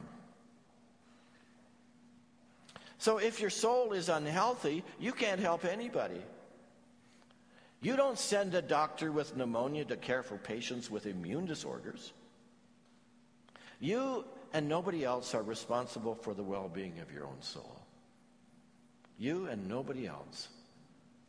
So 2.99 3.19
if 3.19 3.41
your 3.41 3.51
soul 3.51 3.93
is 3.93 4.09
unhealthy, 4.09 4.83
you 4.99 5.13
can't 5.13 5.41
help 5.41 5.65
anybody. 5.65 6.23
You 7.83 7.97
don't 7.97 8.19
send 8.19 8.55
a 8.55 8.63
doctor 8.63 9.13
with 9.13 9.37
pneumonia 9.37 9.85
to 9.85 9.97
care 9.97 10.23
for 10.23 10.39
patients 10.39 10.91
with 10.91 11.05
immune 11.05 11.45
disorders. 11.45 12.15
You 13.79 14.25
and 14.55 14.69
nobody 14.69 15.05
else 15.05 15.35
are 15.35 15.43
responsible 15.43 16.15
for 16.15 16.33
the 16.33 16.43
well 16.43 16.71
being 16.73 16.99
of 17.01 17.13
your 17.13 17.27
own 17.27 17.43
soul. 17.43 17.83
You 19.19 19.49
and 19.49 19.69
nobody 19.69 20.07
else 20.07 20.49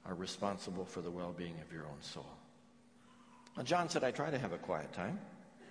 are 0.06 0.16
responsible 0.16 0.86
for 0.86 1.02
the 1.02 1.12
well 1.12 1.34
being 1.34 1.56
of 1.66 1.74
your 1.74 1.84
own 1.84 2.02
soul. 2.02 2.30
Now, 3.58 3.64
John 3.64 3.90
said, 3.90 4.04
I 4.04 4.12
try 4.12 4.30
to 4.30 4.38
have 4.38 4.54
a 4.54 4.58
quiet 4.58 4.94
time. 4.94 5.20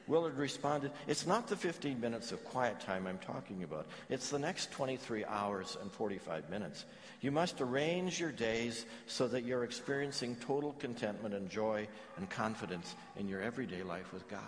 Willard 0.06 0.36
responded, 0.36 0.92
It's 1.06 1.26
not 1.26 1.48
the 1.48 1.56
15 1.56 2.00
minutes 2.00 2.32
of 2.32 2.44
quiet 2.44 2.80
time 2.80 3.06
I'm 3.06 3.18
talking 3.18 3.62
about. 3.62 3.86
It's 4.10 4.28
the 4.28 4.38
next 4.38 4.70
23 4.72 5.24
hours 5.24 5.76
and 5.80 5.90
45 5.90 6.50
minutes. 6.50 6.84
You 7.20 7.30
must 7.30 7.60
arrange 7.60 8.20
your 8.20 8.32
days 8.32 8.84
so 9.06 9.26
that 9.28 9.44
you're 9.44 9.64
experiencing 9.64 10.36
total 10.36 10.74
contentment 10.78 11.34
and 11.34 11.48
joy 11.48 11.88
and 12.18 12.28
confidence 12.28 12.94
in 13.16 13.28
your 13.28 13.40
everyday 13.40 13.82
life 13.82 14.12
with 14.12 14.28
God. 14.28 14.40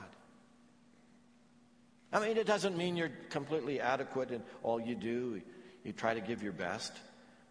I 2.13 2.21
mean, 2.21 2.37
it 2.37 2.47
doesn't 2.47 2.77
mean 2.77 2.97
you're 2.97 3.13
completely 3.31 3.81
adequate 3.81 4.31
in 4.31 4.43
all 4.63 4.79
you 4.79 4.95
do. 4.95 5.41
You 5.85 5.93
try 5.93 6.15
to 6.15 6.21
give 6.21 6.43
your 6.43 6.53
best, 6.53 6.93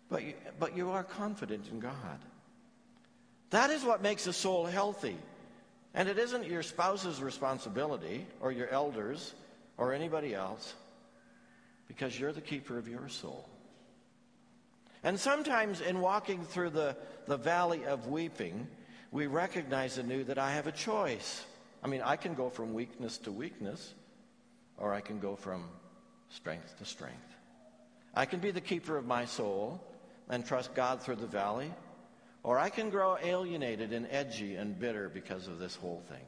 but 0.09 0.23
you, 0.23 0.33
but 0.59 0.77
you 0.77 0.91
are 0.91 1.03
confident 1.03 1.69
in 1.71 1.79
God. 1.79 2.19
That 3.49 3.69
is 3.69 3.83
what 3.83 4.01
makes 4.01 4.27
a 4.27 4.33
soul 4.33 4.65
healthy. 4.65 5.17
And 5.95 6.09
it 6.09 6.19
isn't 6.19 6.45
your 6.45 6.61
spouse's 6.61 7.21
responsibility 7.21 8.27
or 8.41 8.51
your 8.51 8.67
elders 8.69 9.33
or 9.77 9.93
anybody 9.93 10.35
else 10.35 10.73
because 11.87 12.19
you're 12.19 12.33
the 12.33 12.41
keeper 12.41 12.77
of 12.77 12.87
your 12.87 13.07
soul. 13.07 13.49
And 15.03 15.17
sometimes 15.19 15.79
in 15.79 16.01
walking 16.01 16.43
through 16.43 16.71
the, 16.71 16.97
the 17.27 17.37
valley 17.37 17.85
of 17.85 18.07
weeping, 18.07 18.67
we 19.11 19.27
recognize 19.27 19.97
anew 19.97 20.25
that 20.25 20.37
I 20.37 20.51
have 20.51 20.67
a 20.67 20.71
choice. 20.71 21.45
I 21.81 21.87
mean, 21.87 22.01
I 22.03 22.17
can 22.17 22.33
go 22.33 22.49
from 22.49 22.73
weakness 22.73 23.17
to 23.19 23.31
weakness, 23.31 23.93
or 24.77 24.93
I 24.93 24.99
can 24.99 25.19
go 25.19 25.35
from 25.35 25.63
strength 26.29 26.77
to 26.79 26.85
strength. 26.85 27.35
I 28.13 28.25
can 28.25 28.39
be 28.39 28.51
the 28.51 28.61
keeper 28.61 28.97
of 28.97 29.05
my 29.05 29.25
soul 29.25 29.81
and 30.29 30.45
trust 30.45 30.73
God 30.73 31.01
through 31.01 31.17
the 31.17 31.27
valley, 31.27 31.71
or 32.45 32.59
I 32.59 32.69
can 32.69 32.91
grow 32.91 33.17
alienated 33.17 33.91
and 33.91 34.07
edgy 34.11 34.53
and 34.55 34.79
bitter 34.79 35.09
because 35.09 35.47
of 35.47 35.57
this 35.57 35.75
whole 35.75 36.03
thing. 36.07 36.21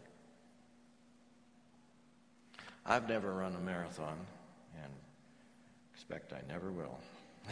I've 2.84 3.08
never 3.08 3.32
run 3.32 3.56
a 3.56 3.60
marathon 3.60 4.17
and 4.84 4.91
expect 5.93 6.34
I 6.34 6.41
never 6.51 6.71
will. 6.71 6.99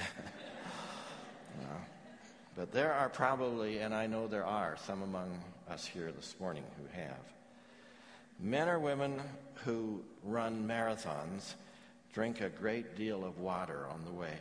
But 2.55 2.71
there 2.71 2.93
are 2.93 3.09
probably, 3.09 3.79
and 3.79 3.93
I 3.93 4.07
know 4.07 4.27
there 4.27 4.45
are, 4.45 4.77
some 4.85 5.01
among 5.01 5.43
us 5.69 5.85
here 5.85 6.11
this 6.13 6.35
morning 6.39 6.63
who 6.77 6.99
have. 6.99 7.19
Men 8.39 8.69
or 8.69 8.79
women 8.79 9.21
who 9.65 10.01
run 10.23 10.65
marathons 10.65 11.55
drink 12.13 12.39
a 12.39 12.47
great 12.47 12.95
deal 12.95 13.25
of 13.25 13.39
water 13.39 13.85
on 13.91 14.05
the 14.05 14.11
way. 14.11 14.37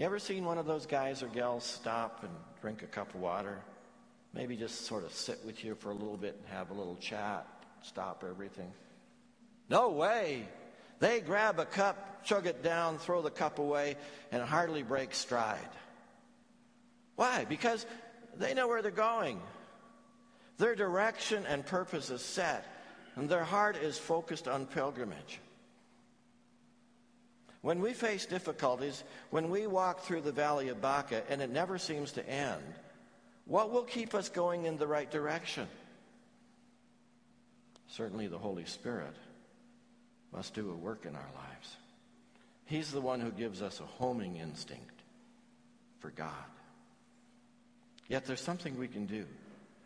You 0.00 0.06
ever 0.06 0.18
seen 0.18 0.46
one 0.46 0.56
of 0.56 0.64
those 0.64 0.86
guys 0.86 1.22
or 1.22 1.26
gals 1.26 1.62
stop 1.62 2.22
and 2.22 2.32
drink 2.62 2.82
a 2.82 2.86
cup 2.86 3.14
of 3.14 3.20
water? 3.20 3.58
Maybe 4.32 4.56
just 4.56 4.86
sort 4.86 5.04
of 5.04 5.12
sit 5.12 5.38
with 5.44 5.62
you 5.62 5.74
for 5.74 5.90
a 5.90 5.94
little 5.94 6.16
bit 6.16 6.38
and 6.38 6.56
have 6.56 6.70
a 6.70 6.72
little 6.72 6.96
chat, 6.96 7.46
stop 7.82 8.24
everything? 8.26 8.72
No 9.68 9.90
way. 9.90 10.48
They 11.00 11.20
grab 11.20 11.58
a 11.58 11.66
cup, 11.66 12.24
chug 12.24 12.46
it 12.46 12.62
down, 12.62 12.96
throw 12.96 13.20
the 13.20 13.30
cup 13.30 13.58
away, 13.58 13.96
and 14.32 14.42
hardly 14.42 14.82
break 14.82 15.14
stride. 15.14 15.58
Why? 17.16 17.44
Because 17.44 17.84
they 18.38 18.54
know 18.54 18.68
where 18.68 18.80
they're 18.80 18.90
going. 18.90 19.38
Their 20.56 20.76
direction 20.76 21.44
and 21.44 21.66
purpose 21.66 22.08
is 22.08 22.22
set, 22.22 22.64
and 23.16 23.28
their 23.28 23.44
heart 23.44 23.76
is 23.76 23.98
focused 23.98 24.48
on 24.48 24.64
pilgrimage. 24.64 25.40
When 27.62 27.80
we 27.80 27.92
face 27.92 28.24
difficulties, 28.24 29.04
when 29.30 29.50
we 29.50 29.66
walk 29.66 30.00
through 30.00 30.22
the 30.22 30.32
valley 30.32 30.68
of 30.68 30.80
Baca 30.80 31.22
and 31.28 31.42
it 31.42 31.50
never 31.50 31.76
seems 31.78 32.12
to 32.12 32.28
end, 32.28 32.62
what 33.44 33.70
will 33.70 33.82
keep 33.82 34.14
us 34.14 34.28
going 34.28 34.64
in 34.64 34.78
the 34.78 34.86
right 34.86 35.10
direction? 35.10 35.68
Certainly, 37.88 38.28
the 38.28 38.38
Holy 38.38 38.64
Spirit 38.64 39.14
must 40.32 40.54
do 40.54 40.70
a 40.70 40.74
work 40.74 41.04
in 41.04 41.14
our 41.16 41.30
lives. 41.34 41.76
He's 42.64 42.92
the 42.92 43.00
one 43.00 43.20
who 43.20 43.32
gives 43.32 43.62
us 43.62 43.80
a 43.80 43.84
homing 43.84 44.36
instinct 44.36 45.02
for 45.98 46.10
God. 46.10 46.30
Yet 48.08 48.26
there's 48.26 48.40
something 48.40 48.78
we 48.78 48.88
can 48.88 49.06
do. 49.06 49.26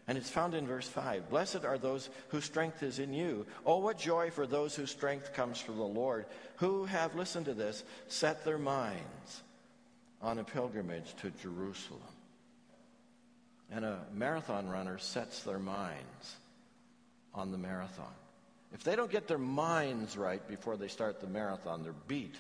And 0.07 0.19
it's 0.19 0.31
found 0.31 0.55
in 0.55 0.67
verse 0.67 0.87
5. 0.87 1.31
Blessed 1.31 1.65
are 1.65 1.79
those 1.79 2.11
whose 2.29 2.45
strength 2.45 2.83
is 2.83 2.99
in 2.99 3.15
you. 3.15 3.47
Oh, 3.65 3.79
what 3.79 3.99
joy 3.99 4.31
for 4.31 4.47
those 4.47 4.75
whose 4.75 4.91
strength 4.91 5.33
comes 5.33 5.59
from 5.59 5.79
the 5.79 5.83
Lord, 5.83 6.27
who 6.57 6.85
have, 6.85 7.15
listened 7.15 7.47
to 7.47 7.55
this, 7.55 7.83
set 8.09 8.45
their 8.45 8.59
minds 8.59 9.43
on 10.21 10.39
a 10.39 10.45
pilgrimage 10.45 11.15
to 11.23 11.31
Jerusalem. 11.43 12.01
And 13.71 13.85
a 13.85 13.99
marathon 14.13 14.69
runner 14.69 14.99
sets 14.99 15.43
their 15.43 15.59
minds 15.59 16.37
on 17.35 17.51
the 17.51 17.59
marathon. 17.59 18.13
If 18.75 18.85
they 18.85 18.97
don't 18.97 19.11
get 19.11 19.27
their 19.27 19.39
minds 19.39 20.19
right 20.19 20.47
before 20.47 20.77
they 20.77 20.89
start 20.89 21.21
the 21.21 21.27
marathon, 21.27 21.83
they're 21.83 21.95
beat. 22.09 22.35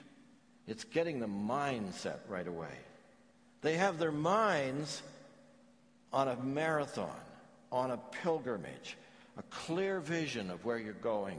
It's 0.67 0.85
getting 0.85 1.19
the 1.19 1.27
mindset 1.27 2.19
right 2.29 2.47
away. 2.47 2.77
They 3.63 3.77
have 3.77 3.99
their 3.99 4.13
minds 4.13 5.03
on 6.13 6.29
a 6.29 6.37
marathon 6.37 7.09
on 7.75 7.91
a 7.91 7.97
pilgrimage, 8.23 8.97
a 9.37 9.43
clear 9.51 9.99
vision 9.99 10.49
of 10.49 10.65
where 10.65 10.79
you're 10.79 10.93
going. 10.95 11.39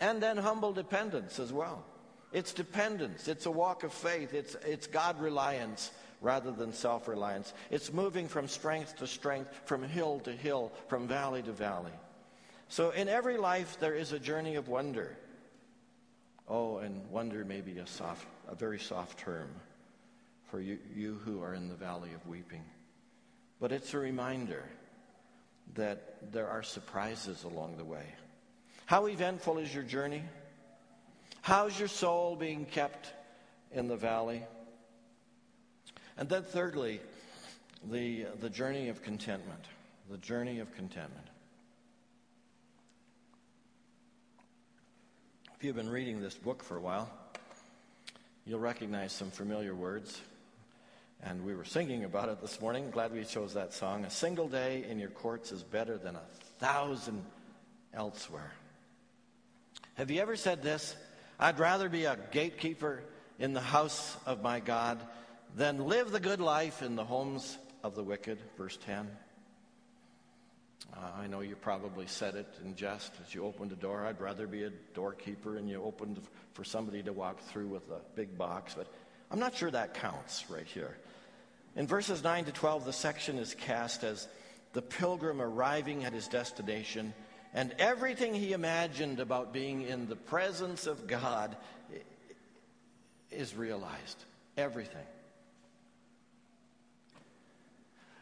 And 0.00 0.20
then 0.20 0.36
humble 0.36 0.72
dependence 0.72 1.38
as 1.38 1.52
well. 1.52 1.84
It's 2.32 2.52
dependence, 2.52 3.28
it's 3.28 3.46
a 3.46 3.50
walk 3.50 3.84
of 3.84 3.92
faith, 3.92 4.34
it's, 4.34 4.56
it's 4.66 4.88
God 4.88 5.20
reliance 5.20 5.92
rather 6.20 6.50
than 6.50 6.72
self 6.72 7.06
reliance. 7.06 7.54
It's 7.70 7.92
moving 7.92 8.26
from 8.26 8.48
strength 8.48 8.96
to 8.96 9.06
strength, 9.06 9.48
from 9.66 9.84
hill 9.84 10.18
to 10.24 10.32
hill, 10.32 10.72
from 10.88 11.06
valley 11.06 11.42
to 11.42 11.52
valley. 11.52 11.92
So 12.68 12.90
in 12.90 13.08
every 13.08 13.36
life, 13.36 13.78
there 13.78 13.94
is 13.94 14.10
a 14.10 14.18
journey 14.18 14.56
of 14.56 14.66
wonder. 14.66 15.16
Oh, 16.48 16.78
and 16.78 17.08
wonder 17.08 17.44
may 17.44 17.60
be 17.60 17.78
a, 17.78 17.86
soft, 17.86 18.26
a 18.48 18.56
very 18.56 18.80
soft 18.80 19.20
term 19.20 19.48
for 20.50 20.60
you, 20.60 20.78
you 20.94 21.20
who 21.24 21.40
are 21.40 21.54
in 21.54 21.68
the 21.68 21.74
valley 21.74 22.10
of 22.14 22.26
weeping. 22.26 22.64
But 23.60 23.70
it's 23.70 23.94
a 23.94 23.98
reminder 23.98 24.64
that 25.74 26.32
there 26.32 26.48
are 26.48 26.62
surprises 26.62 27.44
along 27.44 27.76
the 27.78 27.84
way. 27.84 28.04
How 28.86 29.06
eventful 29.06 29.58
is 29.58 29.74
your 29.74 29.82
journey? 29.82 30.22
How's 31.40 31.78
your 31.78 31.88
soul 31.88 32.36
being 32.36 32.64
kept 32.66 33.12
in 33.72 33.88
the 33.88 33.96
valley? 33.96 34.42
And 36.16 36.28
then, 36.28 36.42
thirdly, 36.42 37.00
the, 37.90 38.26
the 38.40 38.50
journey 38.50 38.88
of 38.88 39.02
contentment. 39.02 39.64
The 40.10 40.18
journey 40.18 40.60
of 40.60 40.74
contentment. 40.74 41.26
If 45.56 45.64
you've 45.64 45.76
been 45.76 45.88
reading 45.88 46.20
this 46.20 46.34
book 46.34 46.62
for 46.62 46.76
a 46.76 46.80
while, 46.80 47.10
you'll 48.44 48.60
recognize 48.60 49.12
some 49.12 49.30
familiar 49.30 49.74
words. 49.74 50.20
And 51.26 51.42
we 51.46 51.54
were 51.54 51.64
singing 51.64 52.04
about 52.04 52.28
it 52.28 52.42
this 52.42 52.60
morning. 52.60 52.90
Glad 52.90 53.14
we 53.14 53.24
chose 53.24 53.54
that 53.54 53.72
song. 53.72 54.04
A 54.04 54.10
single 54.10 54.46
day 54.46 54.84
in 54.88 54.98
your 54.98 55.08
courts 55.08 55.52
is 55.52 55.62
better 55.62 55.96
than 55.96 56.16
a 56.16 56.22
thousand 56.58 57.24
elsewhere. 57.94 58.52
Have 59.94 60.10
you 60.10 60.20
ever 60.20 60.36
said 60.36 60.62
this? 60.62 60.94
I'd 61.40 61.58
rather 61.58 61.88
be 61.88 62.04
a 62.04 62.18
gatekeeper 62.30 63.02
in 63.38 63.54
the 63.54 63.60
house 63.60 64.18
of 64.26 64.42
my 64.42 64.60
God 64.60 65.00
than 65.56 65.86
live 65.86 66.10
the 66.10 66.20
good 66.20 66.40
life 66.40 66.82
in 66.82 66.94
the 66.94 67.04
homes 67.04 67.56
of 67.82 67.94
the 67.94 68.02
wicked. 68.02 68.38
Verse 68.58 68.76
10. 68.84 69.08
Uh, 70.92 70.98
I 71.16 71.26
know 71.26 71.40
you 71.40 71.56
probably 71.56 72.06
said 72.06 72.34
it 72.34 72.48
in 72.62 72.76
jest 72.76 73.12
as 73.26 73.34
you 73.34 73.44
opened 73.44 73.70
the 73.70 73.76
door. 73.76 74.04
I'd 74.04 74.20
rather 74.20 74.46
be 74.46 74.64
a 74.64 74.70
doorkeeper 74.92 75.56
and 75.56 75.70
you 75.70 75.82
opened 75.82 76.20
for 76.52 76.64
somebody 76.64 77.02
to 77.02 77.14
walk 77.14 77.40
through 77.40 77.68
with 77.68 77.88
a 77.88 78.00
big 78.14 78.36
box, 78.36 78.74
but 78.74 78.92
I'm 79.30 79.40
not 79.40 79.56
sure 79.56 79.70
that 79.70 79.94
counts 79.94 80.44
right 80.50 80.66
here. 80.66 80.98
In 81.76 81.86
verses 81.86 82.22
9 82.22 82.44
to 82.44 82.52
12, 82.52 82.84
the 82.84 82.92
section 82.92 83.38
is 83.38 83.54
cast 83.54 84.04
as 84.04 84.28
the 84.72 84.82
pilgrim 84.82 85.40
arriving 85.40 86.04
at 86.04 86.12
his 86.12 86.28
destination, 86.28 87.12
and 87.52 87.74
everything 87.78 88.34
he 88.34 88.52
imagined 88.52 89.20
about 89.20 89.52
being 89.52 89.82
in 89.82 90.08
the 90.08 90.16
presence 90.16 90.86
of 90.86 91.06
God 91.06 91.56
is 93.30 93.54
realized. 93.56 94.24
Everything. 94.56 95.06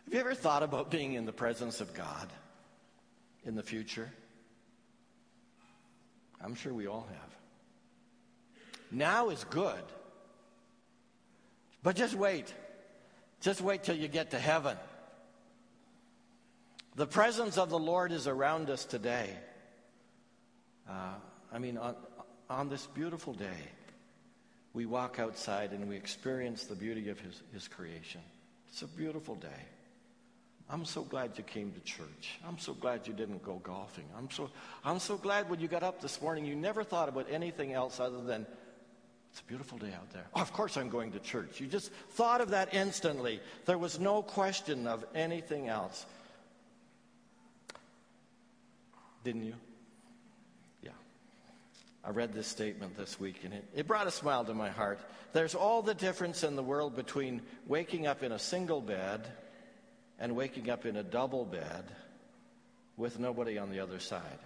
Have 0.04 0.14
you 0.14 0.20
ever 0.20 0.34
thought 0.34 0.62
about 0.62 0.90
being 0.90 1.14
in 1.14 1.26
the 1.26 1.32
presence 1.32 1.80
of 1.80 1.94
God 1.94 2.28
in 3.44 3.54
the 3.54 3.62
future? 3.62 4.10
I'm 6.42 6.54
sure 6.54 6.72
we 6.72 6.86
all 6.86 7.06
have. 7.08 7.30
Now 8.90 9.30
is 9.30 9.44
good. 9.44 9.82
But 11.82 11.96
just 11.96 12.14
wait. 12.14 12.52
Just 13.42 13.60
wait 13.60 13.82
till 13.82 13.96
you 13.96 14.08
get 14.08 14.30
to 14.30 14.38
heaven. 14.38 14.76
The 16.94 17.06
presence 17.06 17.58
of 17.58 17.70
the 17.70 17.78
Lord 17.78 18.12
is 18.12 18.26
around 18.26 18.70
us 18.70 18.84
today. 18.84 19.30
Uh, 20.88 21.14
I 21.52 21.58
mean, 21.58 21.76
on, 21.76 21.96
on 22.48 22.68
this 22.68 22.86
beautiful 22.86 23.32
day, 23.32 23.68
we 24.74 24.86
walk 24.86 25.18
outside 25.18 25.72
and 25.72 25.88
we 25.88 25.96
experience 25.96 26.64
the 26.64 26.76
beauty 26.76 27.08
of 27.08 27.18
his, 27.18 27.42
his 27.52 27.66
creation. 27.66 28.20
It's 28.68 28.82
a 28.82 28.86
beautiful 28.86 29.34
day. 29.34 29.48
I'm 30.70 30.84
so 30.84 31.02
glad 31.02 31.32
you 31.36 31.42
came 31.42 31.72
to 31.72 31.80
church. 31.80 32.38
I'm 32.46 32.58
so 32.58 32.72
glad 32.72 33.08
you 33.08 33.12
didn't 33.12 33.42
go 33.42 33.60
golfing. 33.62 34.06
I'm 34.16 34.30
so, 34.30 34.50
I'm 34.84 35.00
so 35.00 35.16
glad 35.16 35.50
when 35.50 35.60
you 35.60 35.68
got 35.68 35.82
up 35.82 36.00
this 36.00 36.22
morning, 36.22 36.46
you 36.46 36.54
never 36.54 36.84
thought 36.84 37.08
about 37.08 37.26
anything 37.28 37.72
else 37.72 37.98
other 37.98 38.22
than, 38.22 38.46
it's 39.32 39.40
a 39.40 39.44
beautiful 39.44 39.78
day 39.78 39.94
out 39.94 40.12
there. 40.12 40.26
Oh, 40.34 40.42
of 40.42 40.52
course 40.52 40.76
I'm 40.76 40.90
going 40.90 41.12
to 41.12 41.18
church. 41.18 41.58
You 41.58 41.66
just 41.66 41.90
thought 42.10 42.42
of 42.42 42.50
that 42.50 42.74
instantly. 42.74 43.40
There 43.64 43.78
was 43.78 43.98
no 43.98 44.22
question 44.22 44.86
of 44.86 45.06
anything 45.14 45.68
else. 45.68 46.04
Didn't 49.24 49.44
you? 49.44 49.54
Yeah. 50.82 50.90
I 52.04 52.10
read 52.10 52.34
this 52.34 52.46
statement 52.46 52.94
this 52.94 53.18
week 53.18 53.36
and 53.42 53.54
it, 53.54 53.64
it 53.74 53.86
brought 53.86 54.06
a 54.06 54.10
smile 54.10 54.44
to 54.44 54.52
my 54.52 54.68
heart. 54.68 55.00
There's 55.32 55.54
all 55.54 55.80
the 55.80 55.94
difference 55.94 56.44
in 56.44 56.54
the 56.54 56.62
world 56.62 56.94
between 56.94 57.40
waking 57.66 58.06
up 58.06 58.22
in 58.22 58.32
a 58.32 58.38
single 58.38 58.82
bed 58.82 59.26
and 60.18 60.36
waking 60.36 60.68
up 60.68 60.84
in 60.84 60.96
a 60.96 61.02
double 61.02 61.46
bed 61.46 61.84
with 62.98 63.18
nobody 63.18 63.56
on 63.56 63.70
the 63.70 63.80
other 63.80 63.98
side. 63.98 64.38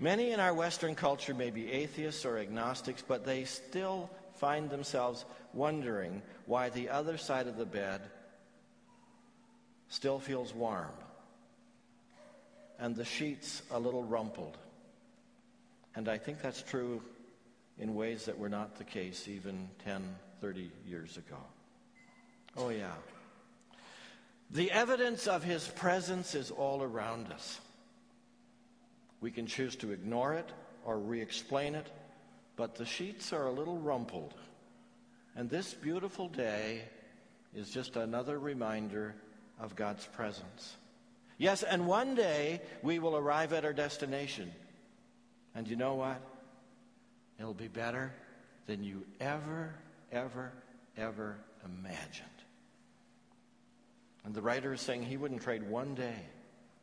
Many 0.00 0.30
in 0.30 0.40
our 0.40 0.54
Western 0.54 0.94
culture 0.94 1.34
may 1.34 1.50
be 1.50 1.70
atheists 1.72 2.24
or 2.24 2.38
agnostics, 2.38 3.02
but 3.06 3.24
they 3.24 3.44
still 3.44 4.10
find 4.36 4.70
themselves 4.70 5.24
wondering 5.52 6.22
why 6.46 6.68
the 6.68 6.88
other 6.88 7.16
side 7.16 7.48
of 7.48 7.56
the 7.56 7.66
bed 7.66 8.00
still 9.88 10.18
feels 10.20 10.54
warm 10.54 10.92
and 12.78 12.94
the 12.94 13.04
sheets 13.04 13.62
a 13.70 13.78
little 13.78 14.04
rumpled. 14.04 14.56
And 15.96 16.08
I 16.08 16.18
think 16.18 16.40
that's 16.40 16.62
true 16.62 17.02
in 17.78 17.94
ways 17.94 18.26
that 18.26 18.38
were 18.38 18.48
not 18.48 18.76
the 18.76 18.84
case 18.84 19.26
even 19.26 19.68
10, 19.84 20.02
30 20.40 20.70
years 20.86 21.16
ago. 21.16 21.38
Oh, 22.56 22.68
yeah. 22.68 22.92
The 24.50 24.70
evidence 24.70 25.26
of 25.26 25.42
his 25.42 25.66
presence 25.68 26.34
is 26.34 26.50
all 26.50 26.82
around 26.82 27.32
us. 27.32 27.60
We 29.20 29.30
can 29.30 29.46
choose 29.46 29.76
to 29.76 29.92
ignore 29.92 30.34
it 30.34 30.48
or 30.84 30.98
re 30.98 31.20
explain 31.20 31.74
it, 31.74 31.86
but 32.56 32.76
the 32.76 32.84
sheets 32.84 33.32
are 33.32 33.46
a 33.46 33.52
little 33.52 33.78
rumpled. 33.78 34.34
And 35.36 35.48
this 35.48 35.74
beautiful 35.74 36.28
day 36.28 36.82
is 37.54 37.70
just 37.70 37.96
another 37.96 38.38
reminder 38.38 39.14
of 39.60 39.76
God's 39.76 40.06
presence. 40.06 40.76
Yes, 41.36 41.62
and 41.62 41.86
one 41.86 42.14
day 42.14 42.60
we 42.82 42.98
will 42.98 43.16
arrive 43.16 43.52
at 43.52 43.64
our 43.64 43.72
destination. 43.72 44.50
And 45.54 45.68
you 45.68 45.76
know 45.76 45.94
what? 45.94 46.20
It'll 47.38 47.54
be 47.54 47.68
better 47.68 48.12
than 48.66 48.82
you 48.82 49.04
ever, 49.20 49.74
ever, 50.10 50.52
ever 50.96 51.36
imagined. 51.64 52.28
And 54.24 54.34
the 54.34 54.42
writer 54.42 54.72
is 54.72 54.80
saying 54.80 55.04
he 55.04 55.16
wouldn't 55.16 55.42
trade 55.42 55.62
one 55.62 55.94
day, 55.94 56.18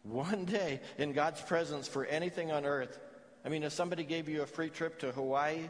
one 0.06 0.46
day 0.46 0.82
in 0.98 1.14
God's 1.14 1.42
presence 1.42 1.88
for 1.88 2.06
anything 2.06 2.52
on 2.52 2.66
earth. 2.66 3.00
I 3.44 3.50
mean, 3.50 3.64
if 3.64 3.74
somebody 3.74 4.04
gave 4.04 4.30
you 4.30 4.42
a 4.42 4.46
free 4.46 4.70
trip 4.70 5.00
to 5.00 5.12
Hawaii 5.12 5.70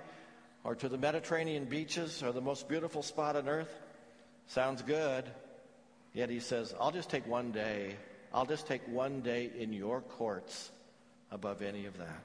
or 0.63 0.75
to 0.75 0.89
the 0.89 0.97
Mediterranean 0.97 1.65
beaches 1.65 2.23
or 2.23 2.31
the 2.31 2.41
most 2.41 2.67
beautiful 2.67 3.01
spot 3.01 3.35
on 3.35 3.47
earth, 3.47 3.73
sounds 4.47 4.81
good. 4.81 5.25
Yet 6.13 6.29
he 6.29 6.39
says, 6.39 6.73
I'll 6.79 6.91
just 6.91 7.09
take 7.09 7.27
one 7.27 7.51
day. 7.51 7.95
I'll 8.33 8.45
just 8.45 8.67
take 8.67 8.87
one 8.87 9.21
day 9.21 9.51
in 9.57 9.73
your 9.73 10.01
courts 10.01 10.71
above 11.31 11.61
any 11.61 11.85
of 11.85 11.97
that. 11.97 12.21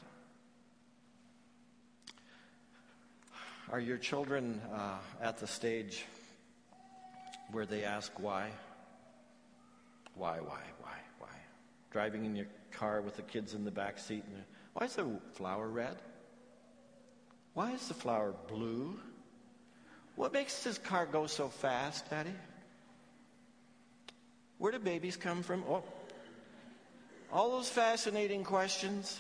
Are 3.72 3.80
your 3.80 3.98
children 3.98 4.60
uh, 4.74 4.98
at 5.22 5.38
the 5.38 5.46
stage 5.46 6.04
where 7.52 7.66
they 7.66 7.84
ask 7.84 8.12
why? 8.18 8.50
Why, 10.14 10.38
why? 10.38 10.60
Driving 11.90 12.24
in 12.24 12.36
your 12.36 12.46
car 12.70 13.00
with 13.00 13.16
the 13.16 13.22
kids 13.22 13.54
in 13.54 13.64
the 13.64 13.70
back 13.70 13.98
seat. 13.98 14.24
And 14.32 14.44
why 14.72 14.86
is 14.86 14.96
the 14.96 15.06
flower 15.34 15.68
red? 15.68 15.96
Why 17.54 17.72
is 17.72 17.88
the 17.88 17.94
flower 17.94 18.34
blue? 18.48 18.98
What 20.16 20.32
makes 20.32 20.62
this 20.62 20.78
car 20.78 21.06
go 21.06 21.26
so 21.26 21.48
fast, 21.48 22.08
Daddy? 22.10 22.34
Where 24.58 24.72
do 24.72 24.78
babies 24.78 25.16
come 25.16 25.42
from? 25.42 25.64
Oh, 25.68 25.82
all 27.32 27.50
those 27.50 27.68
fascinating 27.68 28.44
questions. 28.44 29.18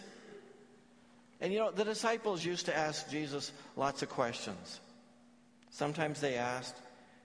And 1.40 1.52
you 1.52 1.58
know, 1.58 1.70
the 1.70 1.84
disciples 1.84 2.44
used 2.44 2.66
to 2.66 2.76
ask 2.76 3.08
Jesus 3.10 3.52
lots 3.76 4.02
of 4.02 4.10
questions. 4.10 4.80
Sometimes 5.70 6.20
they 6.20 6.34
asked, 6.34 6.76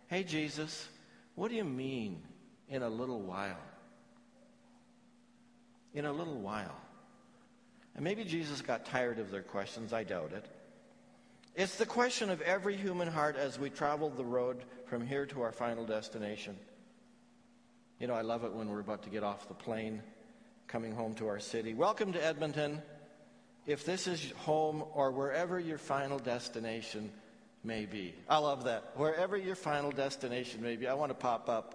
Hey, 0.07 0.23
Jesus, 0.23 0.87
what 1.35 1.49
do 1.49 1.55
you 1.55 1.65
mean 1.65 2.21
in 2.69 2.83
a 2.83 2.89
little 2.89 3.21
while. 3.21 3.57
In 5.95 6.05
a 6.05 6.11
little 6.11 6.37
while. 6.37 6.75
And 7.95 8.03
maybe 8.03 8.25
Jesus 8.25 8.61
got 8.61 8.85
tired 8.85 9.17
of 9.17 9.31
their 9.31 9.41
questions. 9.41 9.93
I 9.93 10.03
doubt 10.03 10.33
it. 10.33 10.45
It's 11.55 11.77
the 11.77 11.85
question 11.85 12.29
of 12.29 12.41
every 12.41 12.75
human 12.75 13.07
heart 13.07 13.37
as 13.37 13.57
we 13.57 13.69
travel 13.69 14.09
the 14.09 14.25
road 14.25 14.65
from 14.87 15.07
here 15.07 15.25
to 15.27 15.41
our 15.41 15.53
final 15.53 15.85
destination. 15.85 16.57
You 17.97 18.07
know, 18.07 18.13
I 18.13 18.23
love 18.23 18.43
it 18.43 18.51
when 18.51 18.67
we're 18.67 18.81
about 18.81 19.03
to 19.03 19.09
get 19.09 19.23
off 19.23 19.47
the 19.47 19.53
plane, 19.53 20.03
coming 20.67 20.93
home 20.93 21.13
to 21.15 21.29
our 21.29 21.39
city. 21.39 21.73
Welcome 21.73 22.11
to 22.11 22.21
Edmonton. 22.21 22.81
If 23.65 23.85
this 23.85 24.05
is 24.05 24.33
home 24.39 24.83
or 24.93 25.11
wherever 25.11 25.57
your 25.57 25.77
final 25.77 26.19
destination 26.19 27.09
may 27.63 27.85
be, 27.85 28.13
I 28.27 28.39
love 28.39 28.65
that. 28.65 28.91
Wherever 28.95 29.37
your 29.37 29.55
final 29.55 29.91
destination 29.91 30.61
may 30.61 30.75
be, 30.75 30.87
I 30.89 30.93
want 30.93 31.11
to 31.11 31.15
pop 31.15 31.47
up 31.47 31.73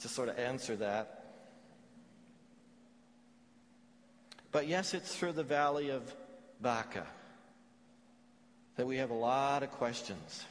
to 0.00 0.08
sort 0.08 0.28
of 0.28 0.36
answer 0.36 0.74
that. 0.76 1.21
But 4.52 4.68
yes, 4.68 4.94
it's 4.94 5.14
through 5.14 5.32
the 5.32 5.42
valley 5.42 5.90
of 5.90 6.02
Baca 6.60 7.06
that 8.76 8.86
we 8.86 8.98
have 8.98 9.10
a 9.10 9.14
lot 9.14 9.62
of 9.62 9.70
questions. 9.72 10.44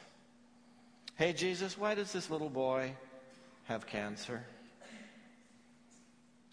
Hey, 1.16 1.32
Jesus, 1.32 1.78
why 1.78 1.94
does 1.94 2.12
this 2.12 2.30
little 2.30 2.50
boy 2.50 2.92
have 3.64 3.86
cancer? 3.86 4.44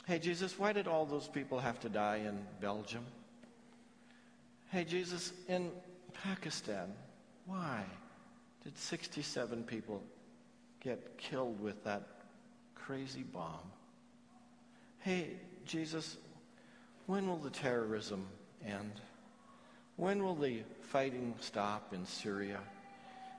Hey, 0.08 0.20
Jesus, 0.20 0.58
why 0.58 0.74
did 0.74 0.88
all 0.88 1.06
those 1.06 1.28
people 1.28 1.60
have 1.60 1.80
to 1.82 1.89
die 1.89 2.18
in 2.18 2.39
Belgium? 2.62 3.06
Hey, 4.72 4.84
Jesus, 4.84 5.34
in 5.47 5.72
Pakistan, 6.24 6.93
why 7.45 7.84
did 8.64 8.78
67 8.78 9.64
people 9.64 10.04
get 10.82 11.18
killed 11.18 11.60
with 11.62 11.84
that 11.84 12.08
crazy 12.76 13.24
bomb. 13.24 13.72
Hey, 15.00 15.32
Jesus, 15.66 16.18
when 17.10 17.28
will 17.28 17.38
the 17.38 17.49
terrorism 17.49 18.24
end? 18.64 18.91
When 19.95 20.24
will 20.24 20.36
the 20.36 20.60
fighting 20.80 21.34
stop 21.39 21.91
in 21.91 22.05
Syria? 22.05 22.60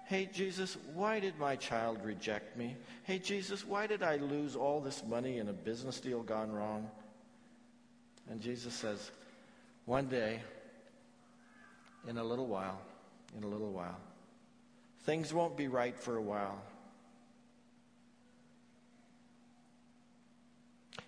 Hey, 0.06 0.28
Jesus, 0.32 0.76
why 0.92 1.20
did 1.20 1.38
my 1.38 1.54
child 1.54 1.98
reject 2.02 2.56
me? 2.56 2.74
Hey, 3.04 3.20
Jesus, 3.20 3.64
why 3.64 3.86
did 3.86 4.02
I 4.02 4.16
lose 4.16 4.56
all 4.56 4.80
this 4.80 5.04
money 5.08 5.38
in 5.38 5.48
a 5.48 5.52
business 5.52 6.00
deal 6.00 6.24
gone 6.24 6.50
wrong? 6.50 6.90
And 8.28 8.40
Jesus 8.40 8.74
says, 8.74 9.12
one 9.84 10.08
day, 10.08 10.40
in 12.08 12.18
a 12.18 12.24
little 12.24 12.48
while, 12.48 12.80
in 13.38 13.44
a 13.44 13.48
little 13.48 13.70
while, 13.70 14.00
things 15.04 15.32
won't 15.32 15.56
be 15.56 15.68
right 15.68 15.96
for 15.96 16.16
a 16.16 16.22
while. 16.22 16.60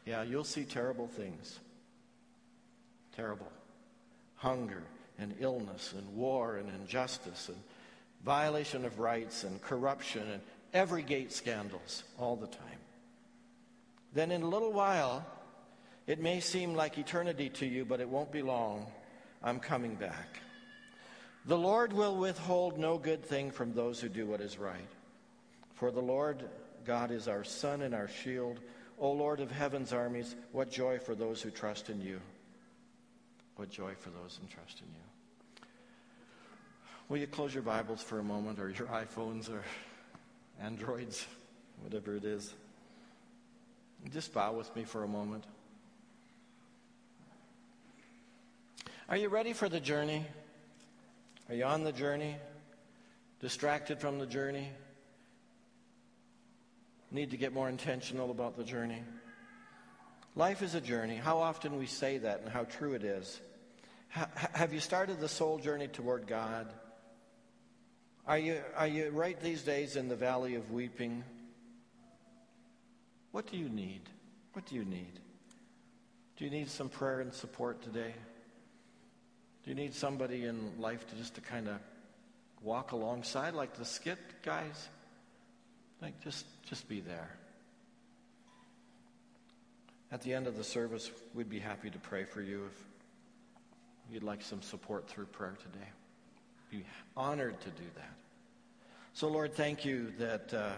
Yeah, 0.06 0.22
you'll 0.22 0.44
see 0.44 0.62
terrible 0.62 1.08
things. 1.08 1.58
Terrible. 3.16 3.50
Hunger 4.36 4.82
and 5.18 5.34
illness 5.38 5.94
and 5.96 6.16
war 6.16 6.56
and 6.56 6.68
injustice 6.80 7.48
and 7.48 7.58
violation 8.24 8.84
of 8.84 8.98
rights 8.98 9.44
and 9.44 9.60
corruption 9.62 10.22
and 10.30 10.42
every 10.72 11.02
gate 11.02 11.32
scandals 11.32 12.04
all 12.18 12.36
the 12.36 12.46
time. 12.46 12.78
Then 14.14 14.30
in 14.30 14.42
a 14.42 14.48
little 14.48 14.72
while, 14.72 15.24
it 16.06 16.20
may 16.20 16.40
seem 16.40 16.74
like 16.74 16.98
eternity 16.98 17.48
to 17.50 17.66
you, 17.66 17.84
but 17.84 18.00
it 18.00 18.08
won't 18.08 18.32
be 18.32 18.42
long. 18.42 18.86
I'm 19.42 19.60
coming 19.60 19.94
back. 19.94 20.40
The 21.46 21.58
Lord 21.58 21.92
will 21.92 22.16
withhold 22.16 22.78
no 22.78 22.98
good 22.98 23.24
thing 23.24 23.50
from 23.50 23.72
those 23.72 24.00
who 24.00 24.08
do 24.08 24.26
what 24.26 24.40
is 24.40 24.58
right. 24.58 24.88
For 25.74 25.90
the 25.90 26.00
Lord 26.00 26.44
God 26.84 27.10
is 27.10 27.28
our 27.28 27.44
sun 27.44 27.82
and 27.82 27.94
our 27.94 28.08
shield. 28.08 28.60
O 28.98 29.10
Lord 29.10 29.40
of 29.40 29.50
heaven's 29.50 29.92
armies, 29.92 30.36
what 30.52 30.70
joy 30.70 30.98
for 30.98 31.14
those 31.14 31.42
who 31.42 31.50
trust 31.50 31.90
in 31.90 32.00
you. 32.00 32.20
What 33.56 33.70
joy 33.70 33.92
for 33.98 34.10
those 34.10 34.38
who 34.40 34.48
trust 34.48 34.80
in 34.80 34.86
you. 34.86 35.66
Will 37.08 37.18
you 37.18 37.26
close 37.26 37.52
your 37.52 37.62
Bibles 37.62 38.02
for 38.02 38.18
a 38.18 38.22
moment, 38.22 38.58
or 38.58 38.70
your 38.70 38.88
iPhones, 38.88 39.50
or 39.50 39.62
Androids, 40.60 41.26
whatever 41.82 42.16
it 42.16 42.24
is? 42.24 42.54
Just 44.10 44.32
bow 44.32 44.52
with 44.52 44.74
me 44.74 44.84
for 44.84 45.04
a 45.04 45.08
moment. 45.08 45.44
Are 49.08 49.16
you 49.16 49.28
ready 49.28 49.52
for 49.52 49.68
the 49.68 49.80
journey? 49.80 50.24
Are 51.48 51.54
you 51.54 51.64
on 51.64 51.84
the 51.84 51.92
journey? 51.92 52.36
Distracted 53.40 53.98
from 54.00 54.18
the 54.18 54.26
journey? 54.26 54.70
Need 57.10 57.30
to 57.32 57.36
get 57.36 57.52
more 57.52 57.68
intentional 57.68 58.30
about 58.30 58.56
the 58.56 58.64
journey? 58.64 59.02
Life 60.34 60.62
is 60.62 60.74
a 60.74 60.80
journey. 60.80 61.16
How 61.16 61.38
often 61.38 61.78
we 61.78 61.86
say 61.86 62.18
that 62.18 62.40
and 62.40 62.48
how 62.48 62.64
true 62.64 62.94
it 62.94 63.04
is. 63.04 63.40
have 64.08 64.72
you 64.72 64.80
started 64.80 65.20
the 65.20 65.28
soul 65.28 65.58
journey 65.58 65.88
toward 65.88 66.26
God? 66.26 66.72
Are 68.26 68.38
you, 68.38 68.60
are 68.76 68.86
you 68.86 69.10
right 69.10 69.38
these 69.40 69.62
days 69.62 69.96
in 69.96 70.08
the 70.08 70.16
valley 70.16 70.54
of 70.54 70.70
weeping? 70.70 71.24
What 73.32 73.50
do 73.50 73.58
you 73.58 73.68
need? 73.68 74.02
What 74.52 74.66
do 74.66 74.74
you 74.74 74.84
need? 74.84 75.20
Do 76.36 76.44
you 76.44 76.50
need 76.50 76.70
some 76.70 76.88
prayer 76.88 77.20
and 77.20 77.32
support 77.32 77.82
today? 77.82 78.14
Do 79.64 79.70
you 79.70 79.74
need 79.74 79.94
somebody 79.94 80.44
in 80.44 80.80
life 80.80 81.06
to 81.08 81.16
just 81.16 81.34
to 81.34 81.40
kind 81.40 81.68
of 81.68 81.76
walk 82.62 82.92
alongside 82.92 83.54
like 83.54 83.76
the 83.76 83.84
skit 83.84 84.18
guys? 84.42 84.88
Like 86.00 86.20
just 86.22 86.46
just 86.64 86.88
be 86.88 87.00
there. 87.00 87.30
At 90.12 90.20
the 90.20 90.34
end 90.34 90.46
of 90.46 90.58
the 90.58 90.64
service, 90.64 91.10
we'd 91.32 91.48
be 91.48 91.58
happy 91.58 91.88
to 91.88 91.98
pray 91.98 92.24
for 92.24 92.42
you 92.42 92.64
if 92.66 94.12
you'd 94.12 94.22
like 94.22 94.42
some 94.42 94.60
support 94.60 95.08
through 95.08 95.24
prayer 95.24 95.56
today. 95.62 95.88
Be 96.70 96.84
honored 97.16 97.58
to 97.62 97.70
do 97.70 97.84
that. 97.94 98.12
So, 99.14 99.28
Lord, 99.28 99.54
thank 99.54 99.86
you 99.86 100.12
that 100.18 100.52
uh, 100.52 100.72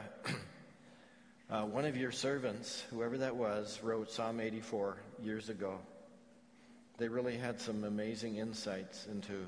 uh, 1.50 1.64
one 1.64 1.84
of 1.84 1.96
your 1.96 2.12
servants, 2.12 2.84
whoever 2.90 3.18
that 3.18 3.34
was, 3.34 3.80
wrote 3.82 4.08
Psalm 4.08 4.38
84 4.38 4.98
years 5.20 5.48
ago. 5.48 5.80
They 6.98 7.08
really 7.08 7.36
had 7.36 7.60
some 7.60 7.82
amazing 7.82 8.36
insights 8.36 9.08
into 9.10 9.46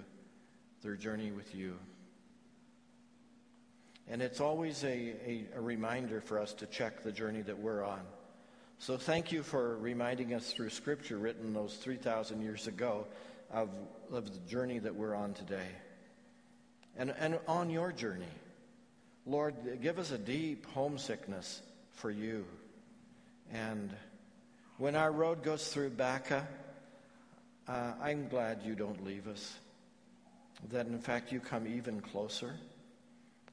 their 0.82 0.96
journey 0.96 1.30
with 1.30 1.54
you. 1.54 1.78
And 4.08 4.20
it's 4.20 4.40
always 4.40 4.82
a, 4.82 4.88
a, 4.88 5.44
a, 5.54 5.60
reminder 5.60 6.20
for 6.20 6.40
us 6.40 6.54
to 6.54 6.66
check 6.66 7.04
the 7.04 7.12
journey 7.12 7.42
that 7.42 7.58
we're 7.58 7.84
on. 7.84 8.00
So 8.78 8.98
thank 8.98 9.32
you 9.32 9.42
for 9.42 9.78
reminding 9.78 10.34
us 10.34 10.52
through 10.52 10.70
Scripture 10.70 11.16
written 11.16 11.54
those 11.54 11.74
3,000 11.76 12.42
years 12.42 12.66
ago 12.66 13.06
of, 13.50 13.70
of 14.12 14.32
the 14.32 14.50
journey 14.50 14.78
that 14.78 14.94
we're 14.94 15.14
on 15.14 15.32
today. 15.32 15.68
And, 16.98 17.14
and 17.18 17.38
on 17.48 17.70
your 17.70 17.90
journey, 17.90 18.24
Lord, 19.24 19.54
give 19.82 19.98
us 19.98 20.12
a 20.12 20.18
deep 20.18 20.66
homesickness 20.66 21.62
for 21.92 22.10
you. 22.10 22.44
And 23.52 23.90
when 24.78 24.94
our 24.94 25.10
road 25.10 25.42
goes 25.42 25.66
through 25.68 25.90
Baca, 25.90 26.46
uh, 27.66 27.92
I'm 28.00 28.28
glad 28.28 28.60
you 28.62 28.74
don't 28.74 29.04
leave 29.04 29.26
us. 29.26 29.58
That 30.70 30.86
in 30.86 30.98
fact 30.98 31.32
you 31.32 31.40
come 31.40 31.66
even 31.66 32.00
closer. 32.00 32.54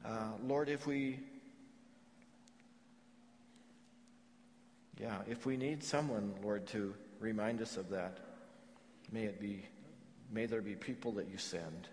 Uh, 0.06 0.32
Lord, 0.46 0.70
if 0.70 0.86
we, 0.86 1.20
yeah, 5.00 5.18
if 5.28 5.46
we 5.46 5.58
need 5.58 5.84
someone, 5.84 6.34
Lord, 6.44 6.68
to 6.68 6.94
remind 7.20 7.62
us 7.62 7.78
of 7.78 7.90
that, 7.90 8.20
may 9.12 9.24
it 9.24 9.40
be, 9.40 9.66
may 10.32 10.46
there 10.46 10.62
be 10.62 10.76
people 10.76 11.14
that 11.14 11.30
you 11.30 11.38
send. 11.38 11.88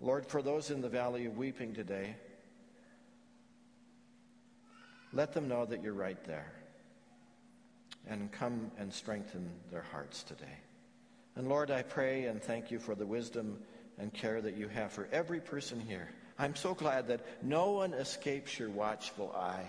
Lord, 0.00 0.26
for 0.26 0.42
those 0.42 0.70
in 0.70 0.80
the 0.80 0.88
valley 0.88 1.26
of 1.26 1.36
weeping 1.36 1.74
today, 1.74 2.14
let 5.12 5.32
them 5.32 5.48
know 5.48 5.64
that 5.64 5.82
you're 5.82 5.92
right 5.92 6.22
there. 6.24 6.52
And 8.08 8.30
come 8.30 8.70
and 8.78 8.92
strengthen 8.92 9.50
their 9.72 9.82
hearts 9.82 10.22
today. 10.22 10.60
And 11.34 11.48
Lord, 11.48 11.72
I 11.72 11.82
pray 11.82 12.26
and 12.26 12.40
thank 12.40 12.70
you 12.70 12.78
for 12.78 12.94
the 12.94 13.06
wisdom 13.06 13.58
and 13.98 14.12
care 14.12 14.40
that 14.40 14.56
you 14.56 14.68
have 14.68 14.92
for 14.92 15.08
every 15.10 15.40
person 15.40 15.80
here. 15.80 16.08
I'm 16.38 16.54
so 16.54 16.74
glad 16.74 17.08
that 17.08 17.26
no 17.42 17.72
one 17.72 17.94
escapes 17.94 18.58
your 18.58 18.70
watchful 18.70 19.34
eye. 19.36 19.66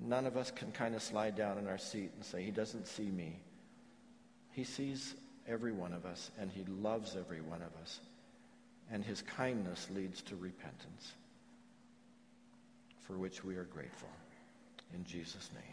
None 0.00 0.26
of 0.26 0.36
us 0.36 0.50
can 0.50 0.72
kind 0.72 0.94
of 0.94 1.02
slide 1.02 1.36
down 1.36 1.58
in 1.58 1.68
our 1.68 1.78
seat 1.78 2.10
and 2.14 2.24
say, 2.24 2.42
He 2.42 2.50
doesn't 2.50 2.86
see 2.86 3.10
me. 3.10 3.40
He 4.52 4.64
sees 4.64 5.14
every 5.46 5.72
one 5.72 5.92
of 5.92 6.04
us, 6.06 6.30
and 6.38 6.50
He 6.50 6.64
loves 6.64 7.16
every 7.16 7.40
one 7.40 7.62
of 7.62 7.74
us. 7.82 8.00
And 8.90 9.04
His 9.04 9.22
kindness 9.22 9.88
leads 9.94 10.22
to 10.22 10.36
repentance, 10.36 11.12
for 13.02 13.14
which 13.14 13.44
we 13.44 13.56
are 13.56 13.64
grateful. 13.64 14.08
In 14.94 15.04
Jesus' 15.04 15.50
name. 15.54 15.71